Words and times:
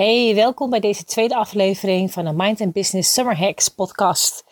Hey, 0.00 0.34
welkom 0.34 0.70
bij 0.70 0.80
deze 0.80 1.04
tweede 1.04 1.36
aflevering 1.36 2.12
van 2.12 2.24
de 2.24 2.32
Mind 2.32 2.60
and 2.60 2.72
Business 2.72 3.12
Summer 3.12 3.38
Hacks 3.38 3.68
podcast. 3.68 4.44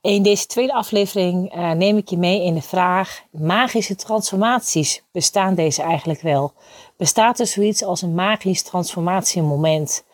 In 0.00 0.22
deze 0.22 0.46
tweede 0.46 0.72
aflevering 0.72 1.56
uh, 1.56 1.70
neem 1.70 1.96
ik 1.96 2.08
je 2.08 2.16
mee 2.16 2.42
in 2.42 2.54
de 2.54 2.62
vraag: 2.62 3.22
magische 3.30 3.94
transformaties, 3.94 5.02
bestaan 5.12 5.54
deze 5.54 5.82
eigenlijk 5.82 6.20
wel? 6.20 6.52
Bestaat 6.96 7.40
er 7.40 7.46
zoiets 7.46 7.84
als 7.84 8.02
een 8.02 8.14
magisch 8.14 8.62
transformatiemoment? 8.62 10.04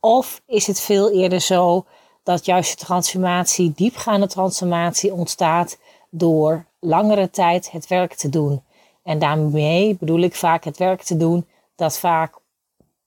Of 0.00 0.40
is 0.46 0.66
het 0.66 0.80
veel 0.80 1.12
eerder 1.12 1.40
zo 1.40 1.84
dat 2.22 2.44
juist 2.44 2.78
de 2.78 2.84
transformatie, 2.84 3.72
diepgaande 3.76 4.26
transformatie, 4.26 5.12
ontstaat 5.12 5.78
door 6.10 6.64
langere 6.80 7.30
tijd 7.30 7.70
het 7.70 7.86
werk 7.86 8.14
te 8.14 8.28
doen? 8.28 8.62
En 9.02 9.18
daarmee 9.18 9.96
bedoel 10.00 10.20
ik 10.20 10.34
vaak 10.34 10.64
het 10.64 10.76
werk 10.76 11.02
te 11.02 11.16
doen 11.16 11.46
dat 11.76 11.98
vaak 11.98 12.44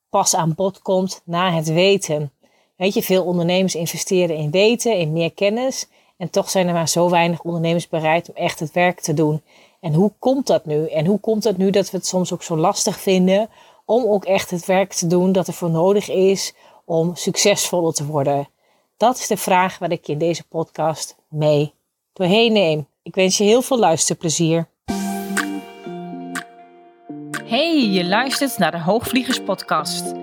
pas 0.09 0.35
aan 0.35 0.53
bod 0.55 0.81
komt 0.81 1.21
na 1.23 1.53
het 1.53 1.67
weten. 1.67 2.31
Weet 2.75 2.93
je, 2.93 3.03
veel 3.03 3.23
ondernemers 3.23 3.75
investeren 3.75 4.35
in 4.35 4.51
weten, 4.51 4.97
in 4.97 5.13
meer 5.13 5.31
kennis. 5.31 5.87
En 6.17 6.29
toch 6.29 6.49
zijn 6.49 6.67
er 6.67 6.73
maar 6.73 6.89
zo 6.89 7.09
weinig 7.09 7.41
ondernemers 7.41 7.87
bereid 7.87 8.29
om 8.29 8.35
echt 8.35 8.59
het 8.59 8.71
werk 8.71 8.99
te 8.99 9.13
doen. 9.13 9.41
En 9.79 9.93
hoe 9.93 10.11
komt 10.19 10.47
dat 10.47 10.65
nu? 10.65 10.87
En 10.87 11.05
hoe 11.05 11.19
komt 11.19 11.43
het 11.43 11.57
nu 11.57 11.69
dat 11.69 11.91
we 11.91 11.97
het 11.97 12.07
soms 12.07 12.33
ook 12.33 12.43
zo 12.43 12.57
lastig 12.57 12.99
vinden 12.99 13.49
om 13.85 14.05
ook 14.05 14.25
echt 14.25 14.49
het 14.51 14.65
werk 14.65 14.93
te 14.93 15.07
doen 15.07 15.31
dat 15.31 15.47
er 15.47 15.53
voor 15.53 15.69
nodig 15.69 16.09
is 16.09 16.53
om 16.85 17.15
succesvoller 17.15 17.93
te 17.93 18.05
worden? 18.05 18.47
Dat 18.97 19.17
is 19.17 19.27
de 19.27 19.37
vraag 19.37 19.77
waar 19.77 19.91
ik 19.91 20.05
je 20.05 20.11
in 20.11 20.19
deze 20.19 20.47
podcast 20.47 21.15
mee 21.27 21.73
doorheen 22.19 22.53
neem. 22.53 22.87
Ik 23.03 23.15
wens 23.15 23.37
je 23.37 23.43
heel 23.43 23.61
veel 23.61 23.79
luisterplezier. 23.79 24.67
Hey, 27.49 27.89
je 27.89 28.05
luistert 28.05 28.57
naar 28.57 28.71
de 28.71 28.79
Hoogvliegers 28.79 29.43
Podcast. 29.43 30.13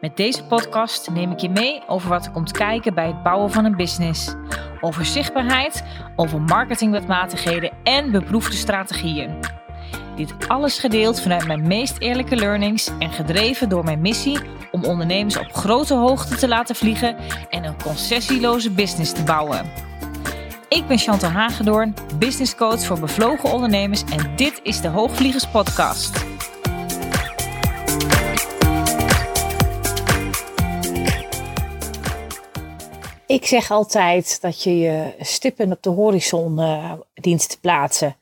Met 0.00 0.16
deze 0.16 0.44
podcast 0.44 1.10
neem 1.10 1.30
ik 1.30 1.38
je 1.38 1.48
mee 1.48 1.82
over 1.86 2.08
wat 2.08 2.24
er 2.24 2.30
komt 2.30 2.52
kijken 2.52 2.94
bij 2.94 3.06
het 3.06 3.22
bouwen 3.22 3.50
van 3.50 3.64
een 3.64 3.76
business. 3.76 4.34
Over 4.80 5.04
zichtbaarheid, 5.04 5.84
over 6.16 6.40
marketingwetmatigheden 6.40 7.70
en 7.82 8.10
beproefde 8.10 8.56
strategieën. 8.56 9.30
Dit 10.16 10.48
alles 10.48 10.78
gedeeld 10.78 11.20
vanuit 11.20 11.46
mijn 11.46 11.66
meest 11.66 11.98
eerlijke 11.98 12.36
learnings 12.36 12.90
en 12.98 13.10
gedreven 13.10 13.68
door 13.68 13.84
mijn 13.84 14.00
missie 14.00 14.38
om 14.70 14.84
ondernemers 14.84 15.38
op 15.38 15.52
grote 15.52 15.94
hoogte 15.94 16.36
te 16.36 16.48
laten 16.48 16.76
vliegen 16.76 17.16
en 17.50 17.64
een 17.64 17.82
concessieloze 17.82 18.70
business 18.70 19.12
te 19.12 19.22
bouwen. 19.22 19.70
Ik 20.68 20.86
ben 20.86 20.98
Chantal 20.98 21.30
Hagedoorn, 21.30 21.94
business 22.18 22.54
coach 22.54 22.84
voor 22.84 23.00
bevlogen 23.00 23.52
ondernemers 23.52 24.04
en 24.04 24.36
dit 24.36 24.60
is 24.62 24.80
de 24.80 24.88
Hoogvliegers 24.88 25.46
Podcast. 25.46 26.29
Ik 33.30 33.46
zeg 33.46 33.70
altijd 33.70 34.40
dat 34.40 34.62
je 34.62 34.78
je 34.78 35.14
stippen 35.20 35.72
op 35.72 35.82
de 35.82 35.90
horizon 35.90 36.60
uh, 36.60 36.92
dient 37.14 37.48
te 37.48 37.60
plaatsen. 37.60 38.16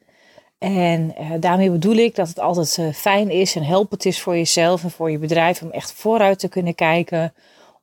En 0.58 1.14
uh, 1.20 1.32
daarmee 1.40 1.70
bedoel 1.70 1.96
ik 1.96 2.14
dat 2.14 2.28
het 2.28 2.38
altijd 2.38 2.76
uh, 2.76 2.92
fijn 2.92 3.30
is 3.30 3.56
en 3.56 3.62
helpend 3.62 4.04
is 4.04 4.20
voor 4.20 4.36
jezelf 4.36 4.82
en 4.82 4.90
voor 4.90 5.10
je 5.10 5.18
bedrijf 5.18 5.62
om 5.62 5.70
echt 5.70 5.92
vooruit 5.92 6.38
te 6.38 6.48
kunnen 6.48 6.74
kijken. 6.74 7.34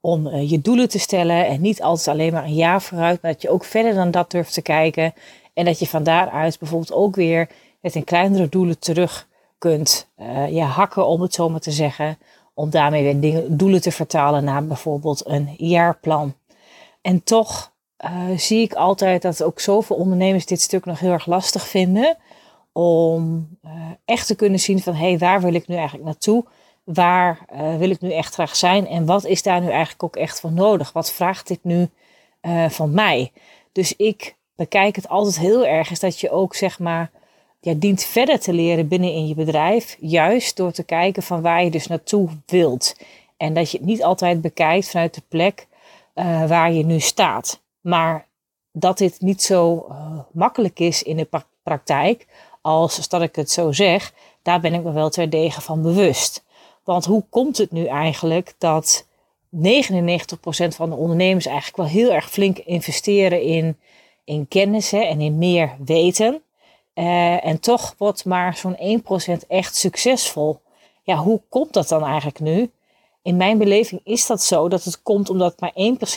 Om 0.02 0.36
je 0.36 0.62
doelen 0.62 0.90
te 0.90 1.00
stellen 1.00 1.48
en 1.48 1.62
niet 1.62 1.82
altijd 1.82 2.08
alleen 2.08 2.34
maar 2.34 2.44
een 2.44 2.54
jaar 2.54 2.82
vooruit, 2.82 3.22
maar 3.22 3.32
dat 3.32 3.42
je 3.42 3.50
ook 3.50 3.64
verder 3.64 3.94
dan 3.94 4.12
dat 4.12 4.32
durft 4.32 4.54
te 4.54 4.62
kijken. 4.62 5.14
En 5.54 5.66
dat 5.66 5.80
je 5.80 5.88
van 5.88 6.04
daaruit 6.04 6.60
bijvoorbeeld 6.60 6.94
ook 6.94 7.16
weer 7.16 7.50
met 7.82 7.95
een 7.95 8.04
kleinere 8.04 8.50
doelen 8.50 8.80
terug 8.80 9.28
kunt 9.58 10.08
ja, 10.50 10.66
hakken, 10.66 11.08
om 11.08 11.22
het 11.22 11.34
zo 11.34 11.50
maar 11.50 11.60
te 11.60 11.72
zeggen. 11.72 12.17
Om 12.54 12.70
daarmee 12.70 13.04
weer 13.04 13.20
dingen, 13.20 13.58
doelen 13.58 13.82
te 13.82 13.92
vertalen 13.92 14.44
naar 14.44 14.66
bijvoorbeeld 14.66 15.28
een 15.28 15.54
jaarplan. 15.58 16.34
En 17.06 17.23
toch 17.23 17.72
uh, 18.06 18.38
zie 18.38 18.61
ik 18.61 18.73
altijd 18.73 19.22
dat 19.22 19.44
ook 19.44 19.59
zoveel 19.59 19.95
ondernemers 19.95 20.45
dit 20.45 20.61
stuk 20.61 20.86
nog 20.86 21.00
heel 21.00 21.11
erg 21.11 21.25
lastig 21.25 21.67
vinden. 21.67 22.17
Om 22.71 23.49
uh, 23.66 23.71
echt 24.05 24.27
te 24.27 24.36
kunnen 24.36 24.60
zien 24.60 24.82
van 24.82 24.93
hé, 24.93 25.08
hey, 25.08 25.17
waar 25.17 25.42
wil 25.42 25.54
ik 25.54 25.67
nu 25.67 25.76
eigenlijk 25.76 26.05
naartoe? 26.05 26.45
Waar 26.83 27.45
uh, 27.54 27.77
wil 27.77 27.89
ik 27.89 28.02
nu 28.02 28.11
echt 28.11 28.33
graag 28.33 28.55
zijn? 28.55 28.88
En 28.88 29.05
wat 29.05 29.26
is 29.26 29.43
daar 29.43 29.61
nu 29.61 29.70
eigenlijk 29.70 30.04
ook 30.04 30.16
echt 30.16 30.39
voor 30.39 30.52
nodig? 30.52 30.93
Wat 30.93 31.11
vraagt 31.11 31.48
dit 31.48 31.64
nu 31.64 31.89
van 32.70 32.92
mij? 32.92 33.32
Dus 33.72 33.95
ik 33.95 34.36
bekijk 34.55 34.95
het 34.95 35.10
altijd 35.10 35.39
heel 35.39 35.66
erg, 35.66 35.92
is 35.92 35.99
dat 35.99 36.20
je 36.20 36.30
ook 36.32 36.55
zeg 36.55 36.80
maar 36.80 37.11
ja, 37.60 37.73
dient 37.73 38.04
verder 38.04 38.39
te 38.39 38.54
leren 38.54 38.87
binnen 38.87 39.14
in 39.14 39.27
je 39.27 39.36
bedrijf. 39.36 39.98
Juist 39.99 40.58
door 40.58 40.72
te 40.72 40.83
kijken 40.83 41.23
van 41.23 41.42
waar 41.42 41.64
je 41.64 41.72
dus 41.72 41.87
naartoe 41.87 42.30
wilt. 42.45 42.95
En 43.37 43.54
dat 43.54 43.72
je 43.72 43.77
het 43.77 43.86
niet 43.86 44.04
altijd 44.04 44.42
bekijkt 44.42 44.89
vanuit 44.89 45.14
de 45.14 45.23
plek 45.27 45.67
uh, 46.15 46.48
waar 46.48 46.71
je 46.71 46.86
nu 46.86 46.99
staat. 46.99 47.61
Maar 47.81 48.27
dat 48.71 48.98
dit 48.98 49.21
niet 49.21 49.43
zo 49.43 49.86
uh, 49.89 50.20
makkelijk 50.31 50.80
is 50.80 51.03
in 51.03 51.17
de 51.17 51.30
praktijk, 51.64 52.27
als 52.61 53.09
dat 53.09 53.21
ik 53.21 53.36
het 53.36 53.52
zo 53.52 53.71
zeg, 53.71 54.14
daar 54.42 54.59
ben 54.59 54.73
ik 54.73 54.83
me 54.83 54.92
wel 54.92 55.09
terdege 55.09 55.61
van 55.61 55.81
bewust. 55.81 56.43
Want 56.83 57.05
hoe 57.05 57.23
komt 57.30 57.58
het 57.58 57.71
nu 57.71 57.86
eigenlijk 57.86 58.54
dat 58.58 59.05
99% 59.55 59.58
van 60.67 60.89
de 60.89 60.95
ondernemers 60.95 61.45
eigenlijk 61.45 61.77
wel 61.77 61.87
heel 61.87 62.11
erg 62.11 62.30
flink 62.30 62.58
investeren 62.58 63.42
in, 63.42 63.77
in 64.23 64.48
kennis 64.48 64.92
hè, 64.92 64.99
en 64.99 65.21
in 65.21 65.37
meer 65.37 65.75
weten. 65.86 66.42
Uh, 66.93 67.45
en 67.45 67.59
toch 67.59 67.95
wordt 67.98 68.25
maar 68.25 68.58
zo'n 68.58 69.02
1% 69.43 69.48
echt 69.48 69.75
succesvol. 69.75 70.59
Ja, 71.04 71.15
hoe 71.15 71.42
komt 71.49 71.73
dat 71.73 71.87
dan 71.87 72.04
eigenlijk 72.04 72.39
nu? 72.39 72.71
In 73.25 73.37
mijn 73.37 73.58
beleving 73.58 74.02
is 74.03 74.25
dat 74.25 74.43
zo 74.43 74.67
dat 74.67 74.83
het 74.83 75.02
komt 75.02 75.30
omdat 75.30 75.59
maar 75.59 75.73
1% 75.73 75.75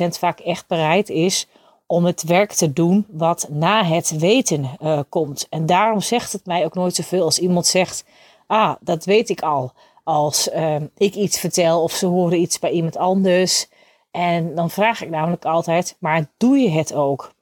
vaak 0.08 0.38
echt 0.40 0.66
bereid 0.66 1.08
is 1.08 1.46
om 1.86 2.04
het 2.04 2.22
werk 2.22 2.52
te 2.52 2.72
doen 2.72 3.06
wat 3.08 3.46
na 3.50 3.84
het 3.84 4.10
weten 4.18 4.70
uh, 4.82 5.00
komt. 5.08 5.46
En 5.50 5.66
daarom 5.66 6.00
zegt 6.00 6.32
het 6.32 6.46
mij 6.46 6.64
ook 6.64 6.74
nooit 6.74 6.94
zoveel 6.94 7.24
als 7.24 7.38
iemand 7.38 7.66
zegt: 7.66 8.04
Ah, 8.46 8.74
dat 8.80 9.04
weet 9.04 9.28
ik 9.28 9.40
al. 9.42 9.72
Als 10.04 10.48
uh, 10.48 10.76
ik 10.96 11.14
iets 11.14 11.38
vertel 11.38 11.82
of 11.82 11.92
ze 11.92 12.06
horen 12.06 12.40
iets 12.40 12.58
bij 12.58 12.70
iemand 12.70 12.96
anders. 12.96 13.68
En 14.10 14.54
dan 14.54 14.70
vraag 14.70 15.02
ik 15.02 15.10
namelijk 15.10 15.44
altijd: 15.44 15.96
Maar 15.98 16.30
doe 16.36 16.58
je 16.58 16.70
het 16.70 16.94
ook? 16.94 17.32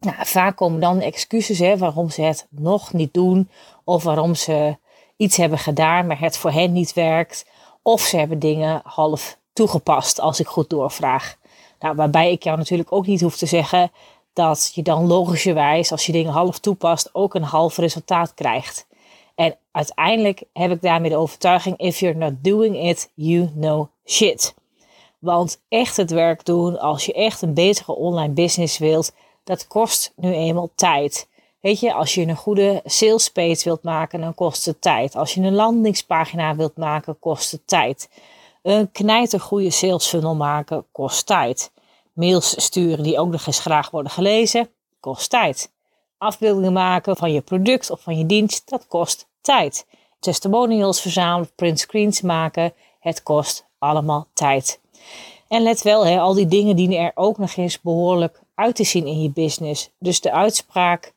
Nou, 0.00 0.16
vaak 0.18 0.56
komen 0.56 0.80
dan 0.80 1.00
excuses 1.00 1.58
hè, 1.58 1.76
waarom 1.76 2.10
ze 2.10 2.22
het 2.22 2.46
nog 2.50 2.92
niet 2.92 3.14
doen. 3.14 3.50
Of 3.84 4.02
waarom 4.02 4.34
ze 4.34 4.76
iets 5.16 5.36
hebben 5.36 5.58
gedaan, 5.58 6.06
maar 6.06 6.20
het 6.20 6.36
voor 6.36 6.50
hen 6.52 6.72
niet 6.72 6.92
werkt. 6.92 7.46
Of 7.88 8.00
ze 8.00 8.16
hebben 8.16 8.38
dingen 8.38 8.80
half 8.84 9.38
toegepast, 9.52 10.20
als 10.20 10.40
ik 10.40 10.46
goed 10.46 10.70
doorvraag. 10.70 11.36
Nou, 11.80 11.96
waarbij 11.96 12.32
ik 12.32 12.42
jou 12.42 12.56
natuurlijk 12.56 12.92
ook 12.92 13.06
niet 13.06 13.20
hoef 13.20 13.36
te 13.36 13.46
zeggen 13.46 13.90
dat 14.32 14.70
je 14.74 14.82
dan 14.82 15.06
logischerwijs, 15.06 15.92
als 15.92 16.06
je 16.06 16.12
dingen 16.12 16.32
half 16.32 16.58
toepast, 16.58 17.10
ook 17.12 17.34
een 17.34 17.42
half 17.42 17.76
resultaat 17.76 18.34
krijgt. 18.34 18.86
En 19.34 19.56
uiteindelijk 19.70 20.42
heb 20.52 20.70
ik 20.70 20.82
daarmee 20.82 21.10
de 21.10 21.16
overtuiging: 21.16 21.78
if 21.78 22.00
you're 22.00 22.18
not 22.18 22.32
doing 22.42 22.82
it, 22.82 23.10
you 23.14 23.50
know 23.52 23.86
shit. 24.06 24.54
Want 25.18 25.60
echt 25.68 25.96
het 25.96 26.10
werk 26.10 26.44
doen, 26.44 26.78
als 26.78 27.06
je 27.06 27.12
echt 27.12 27.42
een 27.42 27.54
betere 27.54 27.94
online 27.94 28.32
business 28.32 28.78
wilt, 28.78 29.12
dat 29.44 29.66
kost 29.66 30.12
nu 30.16 30.32
eenmaal 30.32 30.70
tijd. 30.74 31.28
Weet 31.60 31.80
je, 31.80 31.92
als 31.92 32.14
je 32.14 32.26
een 32.26 32.36
goede 32.36 32.82
sales 32.84 33.30
page 33.30 33.64
wilt 33.64 33.82
maken, 33.82 34.20
dan 34.20 34.34
kost 34.34 34.64
het 34.64 34.80
tijd. 34.80 35.16
Als 35.16 35.34
je 35.34 35.40
een 35.40 35.54
landingspagina 35.54 36.56
wilt 36.56 36.76
maken, 36.76 37.18
kost 37.18 37.52
het 37.52 37.66
tijd. 37.66 38.08
Een 38.62 38.92
knijtergoede 38.92 39.70
sales 39.70 40.06
funnel 40.06 40.34
maken, 40.34 40.84
kost 40.92 41.26
tijd. 41.26 41.70
Mails 42.12 42.64
sturen 42.64 43.04
die 43.04 43.18
ook 43.18 43.30
nog 43.30 43.46
eens 43.46 43.60
graag 43.60 43.90
worden 43.90 44.12
gelezen, 44.12 44.68
kost 45.00 45.30
tijd. 45.30 45.70
Afbeeldingen 46.18 46.72
maken 46.72 47.16
van 47.16 47.32
je 47.32 47.40
product 47.40 47.90
of 47.90 48.00
van 48.00 48.18
je 48.18 48.26
dienst, 48.26 48.70
dat 48.70 48.86
kost 48.86 49.26
tijd. 49.40 49.86
Testimonials 50.20 51.00
verzamelen, 51.00 51.50
print 51.54 51.80
screens 51.80 52.20
maken, 52.20 52.72
het 53.00 53.22
kost 53.22 53.66
allemaal 53.78 54.26
tijd. 54.32 54.80
En 55.48 55.62
let 55.62 55.82
wel, 55.82 56.06
hè, 56.06 56.18
al 56.18 56.34
die 56.34 56.46
dingen 56.46 56.76
dienen 56.76 56.98
er 56.98 57.12
ook 57.14 57.38
nog 57.38 57.56
eens 57.56 57.80
behoorlijk 57.80 58.40
uit 58.54 58.76
te 58.76 58.84
zien 58.84 59.06
in 59.06 59.22
je 59.22 59.30
business. 59.30 59.90
Dus 59.98 60.20
de 60.20 60.32
uitspraak 60.32 61.12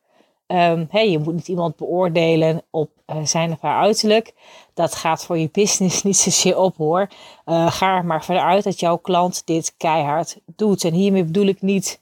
Um, 0.53 0.87
je 0.91 1.19
moet 1.19 1.33
niet 1.33 1.47
iemand 1.47 1.75
beoordelen 1.75 2.61
op 2.69 2.89
uh, 3.07 3.15
zijn 3.23 3.51
of 3.51 3.61
haar 3.61 3.81
uiterlijk. 3.81 4.33
Dat 4.73 4.95
gaat 4.95 5.25
voor 5.25 5.37
je 5.37 5.49
business 5.51 6.03
niet 6.03 6.17
zozeer 6.17 6.57
op 6.57 6.77
hoor. 6.77 7.09
Uh, 7.45 7.71
ga 7.71 7.95
er 7.97 8.05
maar 8.05 8.25
vanuit 8.25 8.63
dat 8.63 8.79
jouw 8.79 8.97
klant 8.97 9.41
dit 9.45 9.73
keihard 9.77 10.37
doet. 10.55 10.83
En 10.83 10.93
hiermee 10.93 11.23
bedoel 11.23 11.45
ik 11.45 11.61
niet 11.61 12.01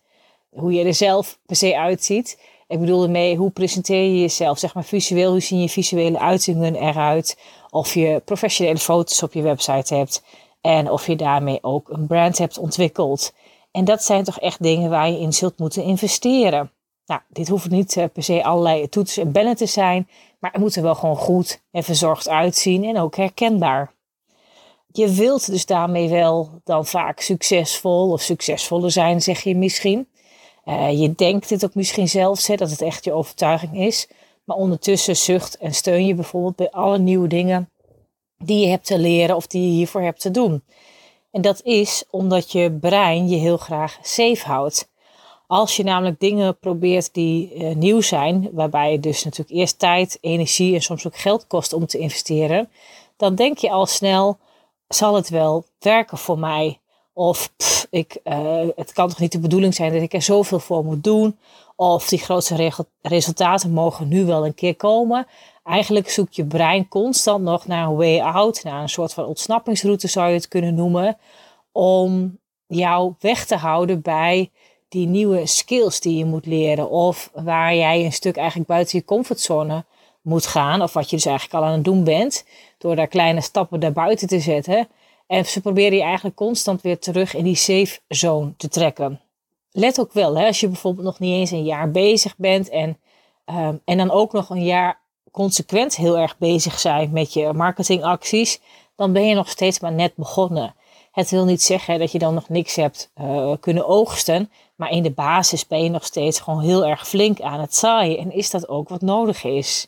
hoe 0.50 0.74
je 0.74 0.84
er 0.84 0.94
zelf 0.94 1.40
per 1.46 1.56
se 1.56 1.78
uitziet. 1.78 2.42
Ik 2.68 2.80
bedoel 2.80 3.04
ermee 3.04 3.36
hoe 3.36 3.52
presenteer 3.52 4.04
je 4.04 4.20
jezelf. 4.20 4.60
Zeg 4.60 4.74
maar 4.74 4.84
visueel, 4.84 5.32
hoe 5.32 5.40
zien 5.40 5.62
je 5.62 5.70
visuele 5.70 6.20
uitingen 6.20 6.76
eruit. 6.76 7.38
Of 7.70 7.94
je 7.94 8.22
professionele 8.26 8.78
foto's 8.78 9.24
op 9.24 9.34
je 9.34 9.42
website 9.42 9.96
hebt. 9.96 10.24
En 10.62 10.92
of 10.92 11.08
je 11.08 11.16
daarmee 11.16 11.60
ook 11.62 11.90
een 11.90 12.08
brand 12.08 12.38
hebt 12.38 12.58
ontwikkeld. 12.58 13.34
En 13.72 13.86
dat 13.86 14.04
zijn 14.04 14.24
toch 14.24 14.40
echt 14.40 14.64
dingen 14.64 14.90
waar 14.90 15.10
je 15.10 15.20
in 15.20 15.34
zult 15.34 15.60
moeten 15.60 15.84
investeren. 15.84 16.72
Nou, 17.10 17.22
dit 17.30 17.48
hoeft 17.48 17.70
niet 17.70 17.96
uh, 17.96 18.06
per 18.14 18.24
se 18.24 18.44
allerlei 18.44 18.90
toetsen 18.90 19.24
en 19.24 19.32
bellen 19.32 19.56
te 19.56 19.66
zijn, 19.66 20.10
maar 20.40 20.52
het 20.52 20.62
moet 20.62 20.76
er 20.76 20.84
wel 20.84 20.96
gewoon 20.96 21.16
goed 21.16 21.62
en 21.72 21.84
verzorgd 21.84 22.30
uitzien 22.30 22.84
en 22.84 22.98
ook 22.98 23.16
herkenbaar. 23.16 23.94
je 24.92 25.12
wilt 25.14 25.52
dus 25.52 25.66
daarmee 25.66 26.10
wel 26.10 26.50
dan 26.64 26.86
vaak 26.86 27.20
succesvol 27.20 28.12
of 28.12 28.22
succesvoller 28.22 28.92
zijn, 28.92 29.22
zeg 29.22 29.42
je 29.42 29.56
misschien. 29.56 30.08
Uh, 30.66 31.02
je 31.02 31.16
denkt 31.16 31.50
dit 31.50 31.66
ook 31.66 31.76
misschien 31.76 32.10
zelfs, 32.10 32.48
hè, 32.48 32.56
dat 32.56 32.70
het 32.70 32.82
echt 32.82 33.04
je 33.04 33.14
overtuiging 33.14 33.78
is. 33.78 34.08
Maar 34.44 34.58
ondertussen 34.58 35.18
zucht 35.18 35.58
en 35.58 35.74
steun 35.74 36.06
je 36.06 36.16
bijvoorbeeld 36.16 36.56
bij 36.56 36.72
alle 36.72 37.00
nieuwe 37.00 37.28
dingen 37.28 37.70
die 38.38 38.60
je 38.60 38.68
hebt 38.68 38.86
te 38.86 39.00
leren 39.00 39.36
of 39.36 39.48
die 39.48 39.62
je 39.62 39.74
hiervoor 39.74 40.02
hebt 40.02 40.22
te 40.22 40.32
doen. 40.32 40.64
En 41.32 41.42
dat 41.42 41.64
is 41.64 42.04
omdat 42.10 42.52
je 42.52 42.72
brein 42.72 43.30
je 43.30 43.38
heel 43.38 43.58
graag 43.58 44.00
safe 44.02 44.46
houdt. 44.46 44.89
Als 45.52 45.76
je 45.76 45.84
namelijk 45.84 46.20
dingen 46.20 46.58
probeert 46.60 47.14
die 47.14 47.56
uh, 47.56 47.76
nieuw 47.76 48.02
zijn, 48.02 48.50
waarbij 48.52 48.92
het 48.92 49.04
dus 49.04 49.24
natuurlijk 49.24 49.58
eerst 49.58 49.80
tijd, 49.80 50.18
energie 50.22 50.74
en 50.74 50.82
soms 50.82 51.08
ook 51.08 51.18
geld 51.18 51.48
kost 51.48 51.74
om 51.74 51.86
te 51.86 51.98
investeren, 51.98 52.70
dan 53.18 53.36
denk 53.36 53.58
je 53.58 53.72
al 53.72 53.86
snel, 53.86 54.38
zal 54.88 55.16
het 55.16 55.30
wel 55.30 55.66
werken 55.80 56.18
voor 56.18 56.40
mij? 56.40 56.80
Of 57.14 57.52
pff, 57.58 57.88
ik, 57.90 58.18
uh, 58.24 58.68
het 58.76 58.94
kan 58.94 59.10
toch 59.10 59.20
niet 59.20 59.32
de 59.32 59.40
bedoeling 59.40 59.76
zijn 59.76 59.94
dat 59.94 60.02
ik 60.02 60.14
er 60.14 60.22
zoveel 60.22 60.60
voor 60.60 60.86
moet 60.86 61.04
doen? 61.04 61.38
Of 61.76 62.08
die 62.08 62.20
grootste 62.20 62.72
resultaten 63.02 63.72
mogen 63.72 64.08
nu 64.08 64.26
wel 64.26 64.46
een 64.46 64.56
keer 64.56 64.76
komen. 64.76 65.28
Eigenlijk 65.64 66.10
zoekt 66.10 66.36
je 66.36 66.46
brein 66.46 66.88
constant 66.88 67.44
nog 67.44 67.68
naar 67.68 67.88
een 67.88 67.96
way 67.96 68.20
out, 68.20 68.64
naar 68.64 68.82
een 68.82 68.90
soort 68.90 69.14
van 69.14 69.26
ontsnappingsroute 69.26 70.08
zou 70.08 70.28
je 70.28 70.34
het 70.34 70.48
kunnen 70.48 70.76
noemen, 70.76 71.18
om 71.72 72.38
jou 72.68 73.14
weg 73.20 73.46
te 73.46 73.56
houden 73.56 74.02
bij 74.02 74.50
die 74.90 75.08
nieuwe 75.08 75.46
skills 75.46 76.00
die 76.00 76.18
je 76.18 76.26
moet 76.26 76.46
leren. 76.46 76.90
Of 76.90 77.30
waar 77.34 77.76
jij 77.76 78.06
een 78.06 78.14
stuk 78.14 78.38
eigenlijk 78.38 78.68
buiten 78.70 78.98
je 78.98 79.06
comfortzone 79.06 79.86
moet 80.22 80.46
gaan. 80.46 80.82
Of 80.82 80.94
wat 80.94 81.10
je 81.10 81.16
dus 81.16 81.26
eigenlijk 81.26 81.60
al 81.60 81.70
aan 81.70 81.74
het 81.74 81.84
doen 81.84 82.04
bent. 82.04 82.46
Door 82.78 82.96
daar 82.96 83.08
kleine 83.08 83.42
stappen 83.42 83.80
daarbuiten 83.80 84.28
te 84.28 84.40
zetten. 84.40 84.88
En 85.28 85.46
ze 85.46 85.62
proberen 85.62 85.98
je 85.98 86.04
eigenlijk 86.04 86.36
constant 86.36 86.82
weer 86.82 87.00
terug 87.00 87.36
in 87.36 87.44
die 87.44 87.56
safe 87.56 88.00
zone 88.08 88.54
te 88.58 88.68
trekken. 88.68 89.22
Let 89.72 90.00
ook 90.00 90.14
wel, 90.14 90.38
hè, 90.38 90.46
als 90.46 90.60
je 90.60 90.68
bijvoorbeeld 90.68 91.06
nog 91.06 91.20
niet 91.20 91.34
eens 91.34 91.52
een 91.52 91.64
jaar 91.64 91.92
bezig 91.92 92.38
bent. 92.38 92.70
En, 92.70 92.98
um, 93.46 93.82
en 93.86 93.98
dan 93.98 94.12
ook 94.12 94.32
nog 94.32 94.50
een 94.50 94.64
jaar 94.64 95.00
consequent 95.32 95.96
heel 95.96 96.18
erg 96.18 96.38
bezig 96.38 96.80
zijn 96.80 97.12
met 97.12 97.34
je 97.34 97.54
marketingacties. 97.54 98.60
Dan 98.96 99.14
ben 99.14 99.26
je 99.28 99.36
nog 99.36 99.50
steeds 99.50 99.80
maar 99.80 99.94
net 99.94 100.16
begonnen. 100.16 100.76
Het 101.12 101.30
wil 101.30 101.46
niet 101.46 101.62
zeggen 101.62 102.00
dat 102.00 102.12
je 102.12 102.20
dan 102.20 102.34
nog 102.34 102.50
niks 102.50 102.76
hebt 102.76 103.12
uh, 103.22 103.54
kunnen 103.60 103.88
oogsten. 103.88 104.52
Maar 104.80 104.90
in 104.90 105.04
de 105.04 105.12
basis 105.12 105.68
ben 105.68 105.84
je 105.84 105.90
nog 105.90 106.06
steeds 106.06 106.40
gewoon 106.40 106.62
heel 106.62 106.86
erg 106.86 107.08
flink 107.08 107.42
aan 107.42 107.60
het 107.60 107.76
zaaien. 107.76 108.18
En 108.18 108.32
is 108.32 108.50
dat 108.50 108.70
ook 108.70 108.90
wat 108.90 109.02
nodig 109.02 109.44
is. 109.44 109.88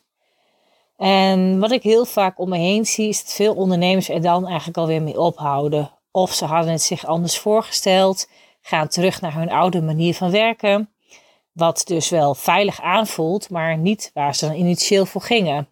En 0.98 1.60
wat 1.60 1.72
ik 1.72 1.84
heel 1.84 2.06
vaak 2.06 2.40
om 2.40 2.50
me 2.50 2.58
heen 2.58 2.86
zie, 2.86 3.08
is 3.08 3.24
dat 3.24 3.34
veel 3.34 3.54
ondernemers 3.54 4.10
er 4.10 4.22
dan 4.22 4.48
eigenlijk 4.48 4.78
alweer 4.78 5.02
mee 5.02 5.20
ophouden. 5.20 5.92
Of 6.12 6.34
ze 6.34 6.46
hadden 6.46 6.72
het 6.72 6.82
zich 6.82 7.06
anders 7.06 7.40
voorgesteld, 7.40 8.30
gaan 8.62 8.88
terug 8.88 9.22
naar 9.22 9.34
hun 9.34 9.52
oude 9.52 9.82
manier 9.82 10.16
van 10.16 10.32
werken. 10.32 10.90
Wat 11.52 11.82
dus 11.86 12.10
wel 12.10 12.36
veilig 12.36 12.82
aanvoelt, 12.82 13.50
maar 13.50 13.78
niet 13.78 14.12
waar 14.14 14.36
ze 14.36 14.46
dan 14.46 14.56
initieel 14.56 15.06
voor 15.06 15.22
gingen. 15.22 15.68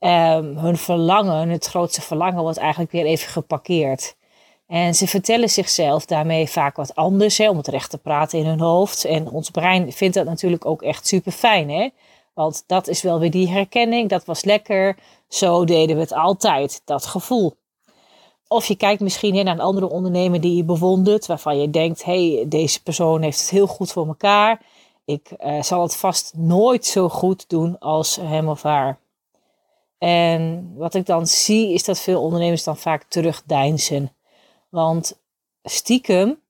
Um, 0.00 0.56
hun 0.56 0.76
verlangen, 0.76 1.48
het 1.48 1.66
grootste 1.66 2.00
verlangen, 2.00 2.42
wordt 2.42 2.58
eigenlijk 2.58 2.92
weer 2.92 3.04
even 3.04 3.28
geparkeerd. 3.28 4.16
En 4.68 4.94
ze 4.94 5.06
vertellen 5.06 5.48
zichzelf 5.48 6.06
daarmee 6.06 6.48
vaak 6.48 6.76
wat 6.76 6.94
anders, 6.94 7.38
hè, 7.38 7.48
om 7.50 7.56
het 7.56 7.68
recht 7.68 7.90
te 7.90 7.98
praten 7.98 8.38
in 8.38 8.46
hun 8.46 8.60
hoofd. 8.60 9.04
En 9.04 9.30
ons 9.30 9.50
brein 9.50 9.92
vindt 9.92 10.14
dat 10.14 10.24
natuurlijk 10.24 10.66
ook 10.66 10.82
echt 10.82 11.06
super 11.06 11.32
fijn, 11.32 11.70
hè? 11.70 11.88
Want 12.34 12.64
dat 12.66 12.88
is 12.88 13.02
wel 13.02 13.18
weer 13.18 13.30
die 13.30 13.48
herkenning, 13.48 14.08
dat 14.08 14.24
was 14.24 14.44
lekker, 14.44 14.96
zo 15.28 15.64
deden 15.64 15.96
we 15.96 16.02
het 16.02 16.12
altijd, 16.12 16.82
dat 16.84 17.06
gevoel. 17.06 17.56
Of 18.48 18.66
je 18.66 18.76
kijkt 18.76 19.00
misschien 19.00 19.34
naar 19.34 19.54
een 19.54 19.60
andere 19.60 19.88
ondernemer 19.88 20.40
die 20.40 20.56
je 20.56 20.64
bewondert, 20.64 21.26
waarvan 21.26 21.60
je 21.60 21.70
denkt, 21.70 22.04
hey, 22.04 22.44
deze 22.48 22.82
persoon 22.82 23.22
heeft 23.22 23.40
het 23.40 23.50
heel 23.50 23.66
goed 23.66 23.92
voor 23.92 24.06
elkaar. 24.06 24.60
Ik 25.04 25.30
uh, 25.38 25.62
zal 25.62 25.82
het 25.82 25.96
vast 25.96 26.32
nooit 26.36 26.86
zo 26.86 27.08
goed 27.08 27.48
doen 27.48 27.78
als 27.78 28.16
hem 28.16 28.48
of 28.48 28.62
haar. 28.62 28.98
En 29.98 30.72
wat 30.76 30.94
ik 30.94 31.06
dan 31.06 31.26
zie, 31.26 31.72
is 31.72 31.84
dat 31.84 32.00
veel 32.00 32.22
ondernemers 32.22 32.64
dan 32.64 32.76
vaak 32.76 33.02
terugdeinzen. 33.02 34.12
Want 34.68 35.20
stiekem 35.62 36.40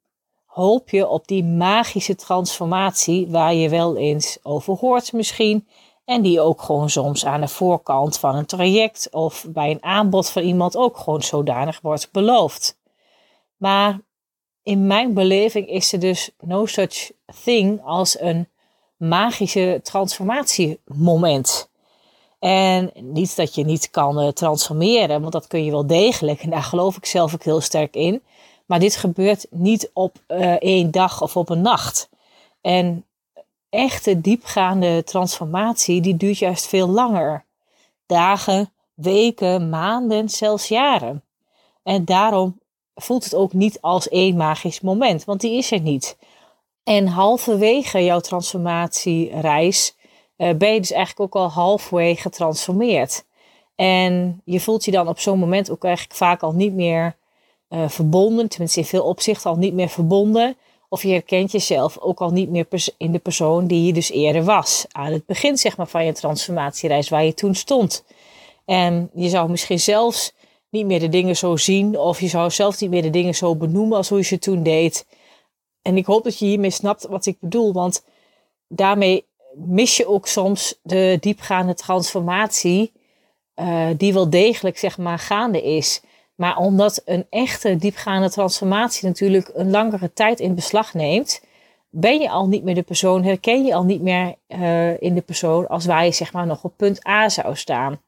hoop 0.45 0.91
je 0.91 1.09
op 1.09 1.27
die 1.27 1.45
magische 1.45 2.15
transformatie 2.15 3.29
waar 3.29 3.55
je 3.55 3.69
wel 3.69 3.97
eens 3.97 4.39
over 4.43 4.75
hoort 4.75 5.13
misschien. 5.13 5.69
En 6.05 6.23
die 6.23 6.41
ook 6.41 6.63
gewoon 6.63 6.91
soms 6.91 7.27
aan 7.27 7.41
de 7.41 7.49
voorkant 7.49 8.19
van 8.19 8.35
een 8.35 8.47
traject 8.47 9.09
of 9.11 9.47
bij 9.49 9.71
een 9.71 9.83
aanbod 9.83 10.31
van 10.31 10.43
iemand 10.43 10.77
ook 10.77 10.97
gewoon 10.97 11.23
zodanig 11.23 11.81
wordt 11.81 12.13
beloofd. 12.13 12.79
Maar 13.57 14.01
in 14.63 14.87
mijn 14.87 15.15
beleving 15.15 15.69
is 15.69 15.93
er 15.93 16.01
dus 16.01 16.31
no 16.39 16.67
such 16.67 17.11
thing 17.45 17.83
als 17.85 18.21
een 18.21 18.49
magische 18.97 19.81
transformatiemoment. 19.83 21.71
En 22.39 22.91
niet 22.95 23.37
dat 23.37 23.55
je 23.55 23.65
niet 23.65 23.91
kan 23.91 24.23
uh, 24.23 24.29
transformeren, 24.29 25.21
want 25.21 25.33
dat 25.33 25.47
kun 25.47 25.65
je 25.65 25.71
wel 25.71 25.87
degelijk. 25.87 26.43
En 26.43 26.51
daar 26.57 26.63
geloof 26.63 26.97
ik 26.97 27.07
zelf 27.07 27.35
ook 27.35 27.45
heel 27.45 27.61
sterk 27.61 27.95
in. 27.95 28.23
Maar 28.67 28.79
dit 28.79 28.97
gebeurt 28.97 29.47
niet 29.51 29.91
op 29.93 30.17
uh, 30.29 30.53
één 30.53 30.91
dag 30.91 31.23
of 31.23 31.37
op 31.37 31.49
een 31.49 31.63
nacht. 31.63 32.09
En 32.61 33.05
echte 33.71 34.21
diepgaande 34.21 35.05
transformatie, 35.05 36.01
die 36.01 36.17
duurt 36.17 36.39
juist 36.39 36.67
veel 36.67 36.89
langer. 36.89 37.45
Dagen, 38.07 38.73
weken, 38.95 39.69
maanden, 39.69 40.29
zelfs 40.29 40.69
jaren. 40.69 41.23
En 41.83 42.05
daarom 42.05 42.61
voelt 42.95 43.25
het 43.25 43.35
ook 43.35 43.53
niet 43.53 43.81
als 43.81 44.09
één 44.09 44.37
magisch 44.37 44.81
moment, 44.81 45.25
want 45.25 45.41
die 45.41 45.57
is 45.57 45.71
er 45.71 45.81
niet. 45.81 46.17
En 46.85 47.07
halverwege 47.07 48.05
jouw 48.05 48.21
transformatiereis 48.21 49.97
uh, 50.39 50.55
ben 50.55 50.75
je 50.75 50.81
dus 50.81 50.93
eigenlijk 50.93 51.21
ook 51.35 51.43
al 51.43 51.49
halfway 51.49 52.15
getransformeerd. 52.15 53.25
En 53.75 54.43
je 54.45 54.61
voelt 54.61 54.85
je 54.85 54.91
dan 54.91 55.09
op 55.09 55.19
zo'n 55.19 55.39
moment 55.39 55.71
ook 55.71 55.85
eigenlijk 55.85 56.17
vaak 56.17 56.43
al 56.43 56.53
niet 56.53 56.73
meer 56.73 57.17
uh, 57.69 57.89
verbonden, 57.89 58.49
tenminste 58.49 58.81
in 58.81 58.87
veel 58.87 59.05
opzichten 59.05 59.51
al 59.51 59.57
niet 59.57 59.75
meer 59.75 59.89
verbonden. 59.89 60.57
Of 60.89 61.03
je 61.03 61.09
herkent 61.09 61.53
jezelf 61.53 61.99
ook 61.99 62.21
al 62.21 62.31
niet 62.31 62.51
meer 62.51 62.67
in 62.97 63.13
de 63.13 63.19
persoon 63.19 63.67
die 63.67 63.85
je 63.85 63.93
dus 63.93 64.11
eerder 64.11 64.45
was. 64.45 64.87
Aan 64.93 65.13
het 65.13 65.27
begin 65.27 65.57
zeg 65.57 65.77
maar, 65.77 65.87
van 65.87 66.05
je 66.05 66.13
transformatiereis 66.13 67.09
waar 67.09 67.25
je 67.25 67.35
toen 67.35 67.55
stond. 67.55 68.05
En 68.65 69.11
je 69.15 69.29
zou 69.29 69.51
misschien 69.51 69.81
zelfs 69.81 70.33
niet 70.71 70.87
meer 70.87 71.01
de 71.01 71.09
dingen 71.09 71.37
zo 71.37 71.57
zien. 71.57 71.99
Of 71.99 72.21
je 72.21 72.29
zou 72.29 72.51
zelf 72.51 72.81
niet 72.81 72.91
meer 72.91 73.03
de 73.03 73.11
dingen 73.11 73.35
zo 73.35 73.57
benoemen 73.57 73.97
als 73.97 74.09
hoe 74.09 74.19
je 74.19 74.25
ze 74.25 74.39
toen 74.39 74.63
deed. 74.63 75.07
En 75.83 75.97
ik 75.97 76.07
hoop 76.07 76.25
dat 76.25 76.39
je 76.39 76.47
hiermee 76.47 76.71
snapt 76.71 77.07
wat 77.07 77.27
ik 77.27 77.37
bedoel. 77.41 77.73
Want 77.73 78.05
daarmee 78.69 79.25
mis 79.67 79.97
je 79.97 80.09
ook 80.09 80.27
soms 80.27 80.79
de 80.83 81.17
diepgaande 81.21 81.75
transformatie. 81.75 82.93
Uh, 83.57 83.87
die 83.97 84.13
wel 84.13 84.31
degelijk 84.31 84.79
zeg 84.79 84.99
maar 84.99 85.19
gaande 85.19 85.63
is. 85.63 86.01
Maar 86.35 86.57
omdat 86.57 87.03
een 87.05 87.27
echte 87.31 87.77
diepgaande 87.77 88.31
transformatie 88.31 89.07
natuurlijk 89.09 89.51
een 89.55 89.71
langere 89.71 90.13
tijd 90.13 90.41
in 90.41 90.55
beslag 90.55 90.95
neemt, 90.95 91.43
ben 91.91 92.21
je 92.21 92.31
al 92.31 92.49
niet 92.49 92.65
meer 92.65 92.75
de 92.75 92.83
persoon, 92.83 93.25
herken 93.25 93.65
je 93.65 93.75
al 93.75 93.85
niet 93.85 94.03
meer 94.03 94.35
uh, 94.49 95.01
in 95.01 95.15
de 95.15 95.21
persoon 95.21 95.69
als 95.69 95.87
waar 95.87 96.05
je 96.05 96.13
zeg 96.13 96.33
maar 96.33 96.47
nog 96.47 96.65
op 96.65 96.73
punt 96.77 97.07
A 97.07 97.29
zou 97.29 97.57
staan. 97.57 98.01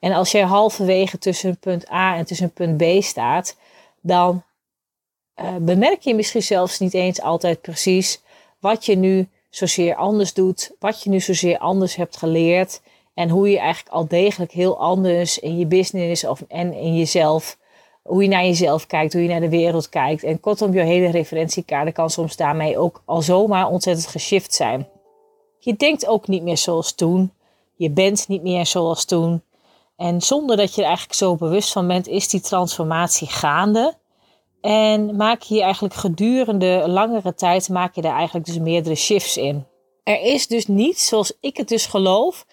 En 0.00 0.12
als 0.12 0.30
je 0.30 0.44
halverwege 0.44 1.18
tussen 1.18 1.58
punt 1.58 1.90
A 1.90 2.16
en 2.16 2.24
tussen 2.24 2.52
punt 2.52 2.76
B 2.76 3.02
staat, 3.02 3.56
dan 4.00 4.42
uh, 5.40 5.56
bemerk 5.60 6.00
je 6.00 6.14
misschien 6.14 6.42
zelfs 6.42 6.78
niet 6.78 6.94
eens 6.94 7.20
altijd 7.20 7.60
precies 7.60 8.20
wat 8.58 8.86
je 8.86 8.96
nu 8.96 9.28
zozeer 9.54 9.94
anders 9.94 10.34
doet, 10.34 10.72
wat 10.78 11.02
je 11.02 11.10
nu 11.10 11.20
zozeer 11.20 11.58
anders 11.58 11.96
hebt 11.96 12.16
geleerd 12.16 12.80
en 13.14 13.28
hoe 13.28 13.50
je 13.50 13.58
eigenlijk 13.58 13.94
al 13.94 14.08
degelijk 14.08 14.52
heel 14.52 14.78
anders 14.78 15.38
in 15.38 15.58
je 15.58 15.66
business 15.66 16.24
of, 16.24 16.44
en 16.48 16.72
in 16.72 16.96
jezelf 16.96 17.56
hoe 18.02 18.22
je 18.22 18.28
naar 18.28 18.44
jezelf 18.44 18.86
kijkt, 18.86 19.12
hoe 19.12 19.22
je 19.22 19.28
naar 19.28 19.40
de 19.40 19.48
wereld 19.48 19.88
kijkt. 19.88 20.22
En 20.22 20.40
kortom, 20.40 20.72
je 20.72 20.80
hele 20.80 21.10
referentiekader 21.10 21.92
kan 21.92 22.10
soms 22.10 22.36
daarmee 22.36 22.78
ook 22.78 23.02
al 23.04 23.22
zomaar 23.22 23.68
ontzettend 23.68 24.06
geshift 24.06 24.54
zijn. 24.54 24.88
Je 25.58 25.74
denkt 25.76 26.06
ook 26.06 26.28
niet 26.28 26.42
meer 26.42 26.58
zoals 26.58 26.92
toen. 26.92 27.32
Je 27.74 27.90
bent 27.90 28.28
niet 28.28 28.42
meer 28.42 28.66
zoals 28.66 29.04
toen. 29.04 29.42
En 29.96 30.20
zonder 30.20 30.56
dat 30.56 30.74
je 30.74 30.80
er 30.80 30.86
eigenlijk 30.86 31.18
zo 31.18 31.36
bewust 31.36 31.72
van 31.72 31.86
bent, 31.86 32.08
is 32.08 32.28
die 32.28 32.40
transformatie 32.40 33.28
gaande. 33.28 33.94
En 34.62 35.16
maak 35.16 35.42
je 35.42 35.62
eigenlijk 35.62 35.94
gedurende 35.94 36.84
langere 36.86 37.34
tijd, 37.34 37.68
maak 37.68 37.94
je 37.94 38.02
daar 38.02 38.16
eigenlijk 38.16 38.46
dus 38.46 38.58
meerdere 38.58 38.94
shifts 38.94 39.36
in. 39.36 39.66
Er 40.04 40.20
is 40.20 40.46
dus 40.46 40.66
niet, 40.66 40.98
zoals 40.98 41.32
ik 41.40 41.56
het 41.56 41.68
dus 41.68 41.86
geloof, 41.86 42.46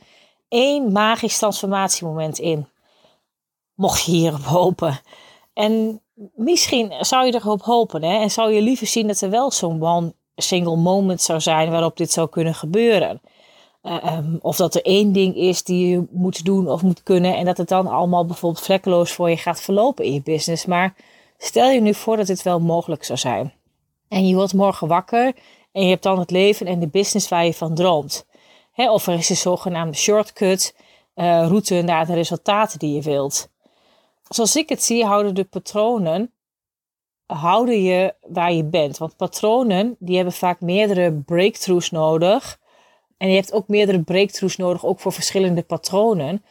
één 0.47 0.91
magisch 0.91 1.37
transformatiemoment 1.37 2.39
in. 2.39 2.67
Mocht 3.75 4.05
je 4.05 4.11
hierop 4.11 4.43
hopen. 4.43 4.99
En 5.53 6.01
misschien 6.35 6.93
zou 6.99 7.25
je 7.25 7.35
erop 7.35 7.61
hopen 7.61 8.03
hè, 8.03 8.17
en 8.17 8.31
zou 8.31 8.51
je 8.51 8.61
liever 8.61 8.87
zien 8.87 9.07
dat 9.07 9.21
er 9.21 9.29
wel 9.29 9.51
zo'n 9.51 9.83
one 9.83 10.13
single 10.35 10.75
moment 10.75 11.21
zou 11.21 11.41
zijn 11.41 11.71
waarop 11.71 11.97
dit 11.97 12.11
zou 12.11 12.29
kunnen 12.29 12.55
gebeuren. 12.55 13.21
Eh, 13.81 14.03
ehm, 14.03 14.35
of 14.41 14.55
dat 14.55 14.75
er 14.75 14.85
één 14.85 15.11
ding 15.11 15.35
is 15.35 15.63
die 15.63 15.87
je 15.87 16.03
moet 16.11 16.45
doen 16.45 16.69
of 16.69 16.81
moet 16.81 17.03
kunnen. 17.03 17.35
En 17.35 17.45
dat 17.45 17.57
het 17.57 17.67
dan 17.67 17.87
allemaal 17.87 18.25
bijvoorbeeld 18.25 18.65
vlekkeloos 18.65 19.11
voor 19.11 19.29
je 19.29 19.37
gaat 19.37 19.61
verlopen 19.61 20.05
in 20.05 20.13
je 20.13 20.21
business. 20.21 20.65
Maar 20.65 20.95
stel 21.41 21.69
je 21.69 21.81
nu 21.81 21.93
voor 21.93 22.17
dat 22.17 22.27
dit 22.27 22.43
wel 22.43 22.59
mogelijk 22.59 23.03
zou 23.03 23.19
zijn. 23.19 23.53
En 24.07 24.27
je 24.27 24.35
wordt 24.35 24.53
morgen 24.53 24.87
wakker 24.87 25.35
en 25.71 25.83
je 25.83 25.89
hebt 25.89 26.03
dan 26.03 26.19
het 26.19 26.31
leven 26.31 26.65
en 26.65 26.79
de 26.79 26.87
business 26.87 27.29
waar 27.29 27.45
je 27.45 27.53
van 27.53 27.75
droomt. 27.75 28.25
of 28.75 29.07
er 29.07 29.13
is 29.13 29.29
een 29.29 29.35
zogenaamde 29.35 29.97
shortcut, 29.97 30.75
uh, 31.15 31.47
route 31.47 31.81
naar 31.81 32.05
de 32.05 32.13
resultaten 32.13 32.79
die 32.79 32.93
je 32.95 33.01
wilt. 33.01 33.49
Zoals 34.29 34.55
ik 34.55 34.69
het 34.69 34.83
zie, 34.83 35.05
houden 35.05 35.35
de 35.35 35.43
patronen 35.43 36.33
houden 37.33 37.83
je 37.83 38.15
waar 38.27 38.53
je 38.53 38.63
bent. 38.63 38.97
Want 38.97 39.15
patronen 39.15 39.95
die 39.99 40.15
hebben 40.15 40.33
vaak 40.33 40.61
meerdere 40.61 41.13
breakthroughs 41.13 41.91
nodig. 41.91 42.59
En 43.17 43.29
je 43.29 43.35
hebt 43.35 43.53
ook 43.53 43.67
meerdere 43.67 44.01
breakthroughs 44.01 44.57
nodig, 44.57 44.85
ook 44.85 44.99
voor 44.99 45.13
verschillende 45.13 45.61
patronen. 45.61 46.43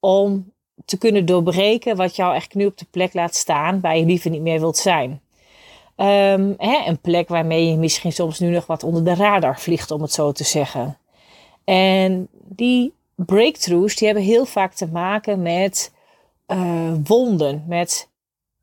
Om 0.00 0.52
te 0.84 0.98
kunnen 0.98 1.26
doorbreken 1.26 1.96
wat 1.96 2.16
jou 2.16 2.34
echt 2.34 2.54
nu 2.54 2.66
op 2.66 2.78
de 2.78 2.86
plek 2.90 3.14
laat 3.14 3.34
staan 3.34 3.80
waar 3.80 3.98
je 3.98 4.04
liever 4.04 4.30
niet 4.30 4.42
meer 4.42 4.60
wilt 4.60 4.76
zijn. 4.76 5.10
Um, 5.96 6.54
hè, 6.58 6.86
een 6.86 7.00
plek 7.00 7.28
waarmee 7.28 7.70
je 7.70 7.76
misschien 7.76 8.12
soms 8.12 8.38
nu 8.38 8.48
nog 8.48 8.66
wat 8.66 8.82
onder 8.82 9.04
de 9.04 9.14
radar 9.14 9.60
vliegt, 9.60 9.90
om 9.90 10.02
het 10.02 10.12
zo 10.12 10.32
te 10.32 10.44
zeggen. 10.44 10.98
En 11.64 12.28
die 12.44 12.92
breakthroughs 13.14 13.96
die 13.96 14.06
hebben 14.06 14.24
heel 14.24 14.44
vaak 14.44 14.72
te 14.72 14.86
maken 14.86 15.42
met 15.42 15.92
uh, 16.46 16.92
wonden, 17.04 17.64
met 17.66 18.10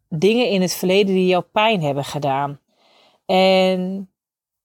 dingen 0.09 0.49
in 0.49 0.61
het 0.61 0.73
verleden 0.73 1.13
die 1.13 1.27
jou 1.27 1.43
pijn 1.51 1.81
hebben 1.81 2.03
gedaan. 2.03 2.59
En 3.25 4.09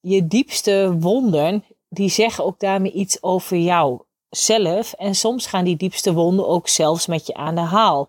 je 0.00 0.26
diepste 0.26 0.96
wonden, 0.98 1.64
die 1.88 2.08
zeggen 2.08 2.44
ook 2.44 2.60
daarmee 2.60 2.92
iets 2.92 3.22
over 3.22 3.56
jou 3.56 4.00
zelf. 4.30 4.92
En 4.92 5.14
soms 5.14 5.46
gaan 5.46 5.64
die 5.64 5.76
diepste 5.76 6.12
wonden 6.12 6.48
ook 6.48 6.68
zelfs 6.68 7.06
met 7.06 7.26
je 7.26 7.34
aan 7.34 7.54
de 7.54 7.60
haal. 7.60 8.08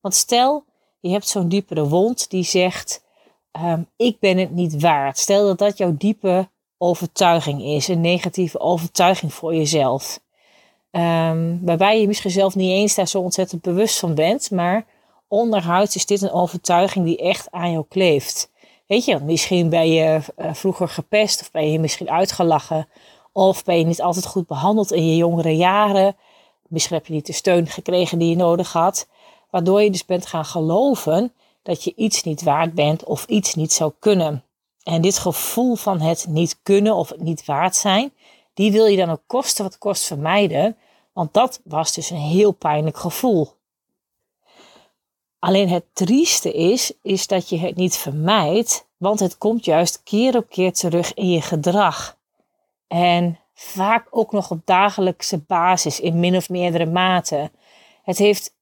Want 0.00 0.14
stel, 0.14 0.64
je 1.00 1.10
hebt 1.10 1.28
zo'n 1.28 1.48
diepere 1.48 1.88
wond 1.88 2.30
die 2.30 2.44
zegt: 2.44 3.04
ehm, 3.52 3.82
Ik 3.96 4.18
ben 4.20 4.38
het 4.38 4.50
niet 4.50 4.80
waard. 4.80 5.18
Stel 5.18 5.46
dat 5.46 5.58
dat 5.58 5.78
jouw 5.78 5.94
diepe 5.96 6.48
overtuiging 6.78 7.62
is, 7.62 7.88
een 7.88 8.00
negatieve 8.00 8.60
overtuiging 8.60 9.34
voor 9.34 9.54
jezelf. 9.54 10.20
Um, 10.90 11.64
waarbij 11.64 12.00
je 12.00 12.06
misschien 12.06 12.30
zelf 12.30 12.54
niet 12.54 12.70
eens 12.70 12.94
daar 12.94 13.08
zo 13.08 13.20
ontzettend 13.20 13.62
bewust 13.62 13.98
van 13.98 14.14
bent, 14.14 14.50
maar 14.50 14.86
onderhuids 15.28 15.96
is 15.96 16.06
dit 16.06 16.22
een 16.22 16.32
overtuiging 16.32 17.04
die 17.04 17.18
echt 17.18 17.50
aan 17.50 17.70
jou 17.70 17.84
kleeft. 17.88 18.50
Weet 18.86 19.04
je, 19.04 19.18
misschien 19.18 19.68
ben 19.68 19.92
je 19.92 20.20
uh, 20.38 20.54
vroeger 20.54 20.88
gepest 20.88 21.40
of 21.40 21.50
ben 21.50 21.72
je 21.72 21.78
misschien 21.78 22.10
uitgelachen 22.10 22.88
of 23.36 23.64
ben 23.64 23.78
je 23.78 23.84
niet 23.84 24.02
altijd 24.02 24.26
goed 24.26 24.46
behandeld 24.46 24.92
in 24.92 25.06
je 25.06 25.16
jongere 25.16 25.56
jaren. 25.56 26.16
Misschien 26.68 26.96
heb 26.96 27.06
je 27.06 27.12
niet 27.12 27.26
de 27.26 27.32
steun 27.32 27.66
gekregen 27.66 28.18
die 28.18 28.28
je 28.28 28.36
nodig 28.36 28.72
had, 28.72 29.08
waardoor 29.50 29.82
je 29.82 29.90
dus 29.90 30.04
bent 30.04 30.26
gaan 30.26 30.44
geloven 30.44 31.32
dat 31.62 31.84
je 31.84 31.92
iets 31.96 32.22
niet 32.22 32.42
waard 32.42 32.74
bent 32.74 33.04
of 33.04 33.24
iets 33.24 33.54
niet 33.54 33.72
zou 33.72 33.92
kunnen. 33.98 34.44
En 34.82 35.00
dit 35.02 35.18
gevoel 35.18 35.74
van 35.74 36.00
het 36.00 36.26
niet 36.28 36.58
kunnen 36.62 36.94
of 36.94 37.08
het 37.08 37.20
niet 37.20 37.44
waard 37.44 37.76
zijn, 37.76 38.12
die 38.54 38.72
wil 38.72 38.86
je 38.86 38.96
dan 38.96 39.10
ook 39.10 39.22
kosten 39.26 39.64
wat 39.64 39.78
kost 39.78 40.04
vermijden, 40.04 40.76
want 41.12 41.34
dat 41.34 41.60
was 41.64 41.92
dus 41.92 42.10
een 42.10 42.16
heel 42.16 42.52
pijnlijk 42.52 42.96
gevoel. 42.96 43.48
Alleen 45.38 45.68
het 45.68 45.84
trieste 45.92 46.52
is, 46.52 46.92
is 47.02 47.26
dat 47.26 47.48
je 47.48 47.58
het 47.58 47.76
niet 47.76 47.96
vermijdt, 47.96 48.86
want 48.96 49.20
het 49.20 49.38
komt 49.38 49.64
juist 49.64 50.02
keer 50.02 50.36
op 50.36 50.48
keer 50.48 50.72
terug 50.72 51.14
in 51.14 51.30
je 51.30 51.40
gedrag. 51.40 52.16
En 52.86 53.38
vaak 53.54 54.06
ook 54.10 54.32
nog 54.32 54.50
op 54.50 54.60
dagelijkse 54.64 55.38
basis, 55.38 56.00
in 56.00 56.20
min 56.20 56.36
of 56.36 56.48
meerdere 56.48 56.86
mate. 56.86 57.50
Het 58.02 58.18
heeft 58.18 58.54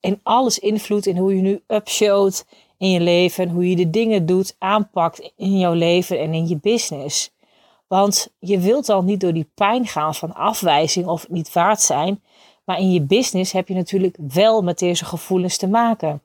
in 0.00 0.20
alles 0.22 0.58
invloed 0.58 1.06
in 1.06 1.16
hoe 1.16 1.36
je 1.36 1.42
nu 1.42 1.62
upshowt 1.66 2.46
in 2.78 2.90
je 2.90 3.00
leven, 3.00 3.48
hoe 3.48 3.70
je 3.70 3.76
de 3.76 3.90
dingen 3.90 4.26
doet, 4.26 4.56
aanpakt 4.58 5.32
in 5.36 5.58
jouw 5.58 5.72
leven 5.72 6.18
en 6.18 6.34
in 6.34 6.48
je 6.48 6.56
business. 6.56 7.30
Want 7.86 8.32
je 8.38 8.58
wilt 8.58 8.88
al 8.88 9.02
niet 9.02 9.20
door 9.20 9.32
die 9.32 9.50
pijn 9.54 9.86
gaan 9.86 10.14
van 10.14 10.34
afwijzing 10.34 11.06
of 11.06 11.28
niet 11.28 11.52
waard 11.52 11.80
zijn. 11.80 12.22
Maar 12.64 12.78
in 12.78 12.92
je 12.92 13.00
business 13.00 13.52
heb 13.52 13.68
je 13.68 13.74
natuurlijk 13.74 14.16
wel 14.32 14.62
met 14.62 14.78
deze 14.78 15.04
gevoelens 15.04 15.56
te 15.56 15.68
maken. 15.68 16.22